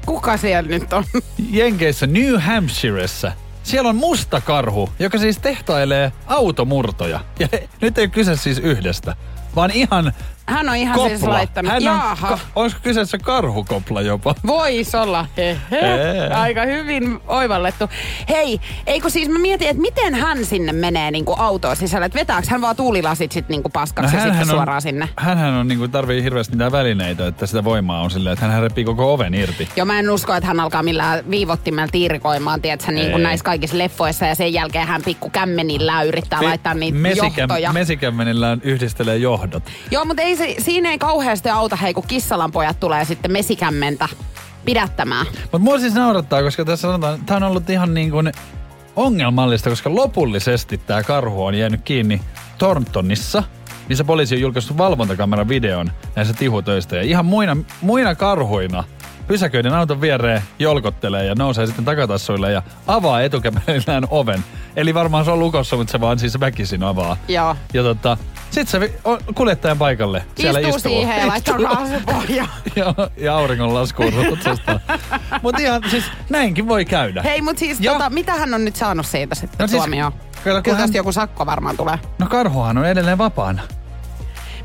[0.07, 1.03] Kuka siellä nyt on?
[1.49, 3.31] Jenkeissä New Hampshireissa.
[3.63, 7.19] Siellä on musta karhu, joka siis tehtailee automurtoja.
[7.39, 7.47] Ja
[7.81, 9.15] nyt ei kyse siis yhdestä,
[9.55, 10.13] vaan ihan
[10.47, 11.09] Hän on ihan kopla.
[11.09, 11.71] siis laittanut.
[11.71, 12.27] Hän on, Jaaha.
[12.29, 14.35] ka- olisiko kyseessä karhukopla jopa?
[14.47, 15.25] Vois olla.
[15.37, 15.57] Hehe.
[15.71, 16.27] Ee.
[16.33, 17.89] Aika hyvin oivallettu.
[18.29, 22.05] Hei, eikö siis mä mietin, että miten hän sinne menee niinku autoon sisälle?
[22.05, 25.09] Että vetääkö hän vaan tuulilasit sit niinku paskaksi ja sitten on, suoraan sinne?
[25.17, 28.83] Hänhän on niinku tarvii hirveästi mitään välineitä, että sitä voimaa on silleen, että hän repii
[28.85, 29.69] koko oven irti.
[29.75, 33.77] Joo, mä en usko, että hän alkaa millään viivottimella tiirikoimaan, tiedätkö, niin kuin näissä kaikissa
[33.77, 34.25] leffoissa.
[34.25, 37.73] Ja sen jälkeen hän pikku kämmenillä yrittää laittaa niitä johtoja.
[37.73, 39.63] Mesikämmenillään yhdistelee johdot.
[39.91, 44.09] Joo, mutta ei se, siinä ei kauheasti auta, hei, kun kissalan pojat tulee sitten mesikämmentä
[44.65, 45.25] pidättämään.
[45.41, 48.31] Mutta mua siis naurattaa, koska tässä sanotaan, tämä on ollut ihan niin kuin
[48.95, 52.21] ongelmallista, koska lopullisesti tämä karhu on jäänyt kiinni
[52.57, 53.43] Thorntonissa,
[53.89, 56.95] missä poliisi on julkaissut valvontakameran videon näistä tihutöistä.
[56.95, 58.83] Ja ihan muina, muina karhuina
[59.27, 64.43] pysäköiden auton viereen jolkottelee ja nousee sitten takatassuille ja avaa etukäpälillään oven.
[64.75, 67.17] Eli varmaan se on lukossa, mutta se vaan siis väkisin avaa.
[67.27, 67.55] Joo.
[67.73, 68.17] Ja tota,
[68.51, 70.23] sit se on kuljettajan paikalle.
[70.35, 70.91] Siellä Istuu istuu.
[70.91, 71.75] siihen ja laittaa Istuu.
[71.75, 72.47] kaasupohjaa.
[72.75, 74.79] ja, ja auringon laskuun ruutsasta.
[75.41, 77.21] Mutta ihan siis näinkin voi käydä.
[77.23, 80.11] Hei, mutta siis Ja- tota, mitä hän on nyt saanut siitä sitten No siis- tuomioon?
[80.11, 81.99] kato, kun Kyllä hän- joku sakko varmaan tulee.
[82.19, 83.61] No karhuhan on edelleen vapaana.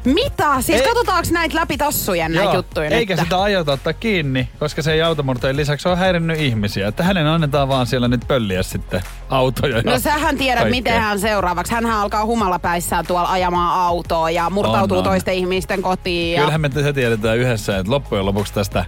[0.04, 0.60] Mitä?
[0.60, 3.24] Siis Ei- katsotaanko näitä läpi tassujen näitä juttuja Eikä nyt?
[3.24, 6.88] sitä aiota ottaa kiinni, koska se ei automurtojen lisäksi ole häirinnyt ihmisiä.
[6.88, 9.76] Että hänen annetaan vaan siellä nyt pölliä sitten autoja.
[9.76, 10.78] ja No sähän tiedät, kaikkea.
[10.78, 11.72] miten hän seuraavaksi.
[11.74, 15.10] Hänhän alkaa humalapäissään tuolla ajamaan autoa ja murtautuu On, on.
[15.10, 16.32] toisten ihmisten kotiin.
[16.34, 16.38] Ja...
[16.40, 18.84] Kyllähän me se tiedetään yhdessä, että loppujen lopuksi tästä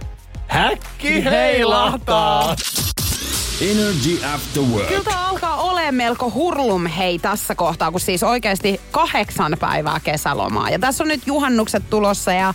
[0.47, 2.55] häkki heilahtaa.
[3.61, 4.87] Energy After Work.
[4.87, 10.69] Kyllä tää alkaa olemaan melko hurlum hei tässä kohtaa, kun siis oikeasti kahdeksan päivää kesälomaa.
[10.69, 12.53] Ja tässä on nyt juhannukset tulossa ja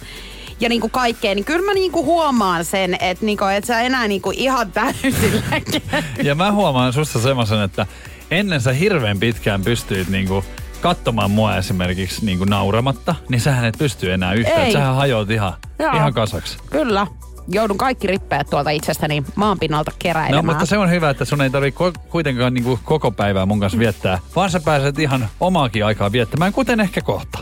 [0.60, 4.32] ja niinku kaikkea, niin kyllä mä niinku huomaan sen, että niinku, et sä enää niinku
[4.36, 5.42] ihan täysillä
[6.22, 7.86] Ja mä huomaan susta semmoisen, että
[8.30, 10.44] ennen sä hirveän pitkään pystyit niinku
[10.80, 14.66] katsomaan mua esimerkiksi niinku nauramatta, niin sähän et pysty enää yhtään.
[14.66, 14.72] Ei.
[14.72, 15.92] Sähän hajoat ihan, Joo.
[15.92, 16.58] ihan kasaksi.
[16.70, 17.06] Kyllä.
[17.52, 20.44] Joudun kaikki rippeet tuolta itsestäni maanpinnalta No, keräilemään.
[20.44, 23.78] mutta se on hyvä, että sun ei tarvi ko- kuitenkaan niinku koko päivää mun kanssa
[23.78, 27.38] viettää, vaan sä pääset ihan omaakin aikaa viettämään, kuten ehkä kohta.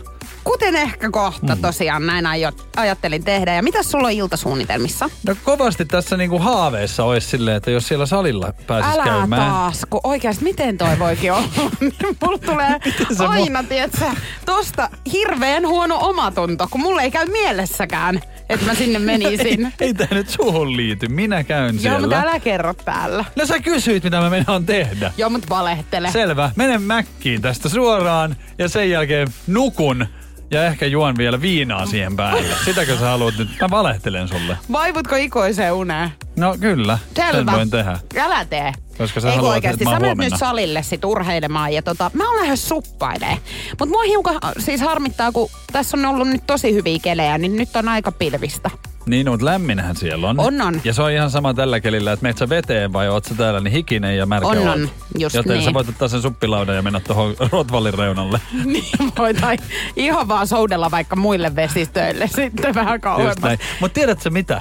[0.48, 1.60] Kuten ehkä kohta Mm.
[1.62, 3.54] tosiaan näin aio, ajattelin tehdä.
[3.54, 5.10] Ja mitä sulla on iltasuunnitelmissa?
[5.26, 9.42] No kovasti tässä niinku haaveissa olisi silleen, että jos siellä salilla pääsis Älä käymään.
[9.52, 11.48] taas, kun oikeasti miten toi voikin olla?
[12.24, 12.80] Mulla tulee
[13.16, 14.06] se mu- aina, tietsä,
[14.46, 19.72] tosta hirveän huono omatunto, kun mulle ei käy mielessäkään, että mä sinne menisin.
[19.80, 22.00] Ei tää nyt suhun liity, minä käyn Joo, siellä.
[22.00, 23.24] mutta älä kerro täällä.
[23.36, 25.12] No sä kysyit, mitä mä meinaan tehdä.
[25.16, 26.10] Joo, mutta valehtele.
[26.10, 30.06] Selvä, menen mäkkiin tästä suoraan ja sen jälkeen nukun
[30.50, 32.54] ja ehkä juon vielä viinaa siihen päälle.
[32.64, 33.48] Sitäkö sä haluat nyt?
[33.60, 34.58] Mä valehtelen sulle.
[34.72, 36.10] Vaivutko ikoiseen uneen?
[36.36, 37.52] No kyllä, sen Selvä.
[37.52, 37.98] voin tehdä.
[38.18, 38.72] Älä tee.
[38.98, 42.10] Koska sä Ei kun haluat, oikeasti, että mä sä nyt salille sit urheilemaan ja tota,
[42.14, 43.38] mä oon lähes suppailee.
[43.80, 47.76] Mut mua hiukan siis harmittaa, kun tässä on ollut nyt tosi hyviä kelejä, niin nyt
[47.76, 48.70] on aika pilvistä.
[49.08, 50.40] Niin, mutta lämminhän siellä on.
[50.40, 50.80] On, on.
[50.84, 53.60] Ja se on ihan sama tällä kelillä, että meet sä veteen vai oot sä täällä
[53.60, 54.90] niin hikinen ja märkä On, on.
[55.18, 55.64] Just Joten niin.
[55.64, 58.40] sä voit ottaa sen suppilaudan ja mennä tuohon Rotvallin reunalle.
[58.64, 58.84] niin
[59.18, 59.56] voitai
[59.96, 63.36] ihan vaan soudella vaikka muille vesistöille sitten vähän kauemmas.
[63.80, 64.60] Mutta tiedätkö mitä?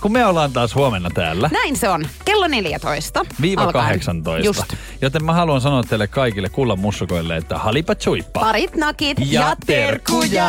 [0.00, 1.50] kun me ollaan taas huomenna täällä.
[1.52, 2.04] Näin se on.
[2.24, 3.26] Kello 14.
[3.40, 3.84] Viiva alkaen.
[3.84, 4.46] 18.
[4.46, 4.74] Just.
[5.00, 8.40] Joten mä haluan sanoa teille kaikille kullan mussukoille, että halipa chuippa.
[8.40, 10.48] Parit nakit Ja ja, terkkuja.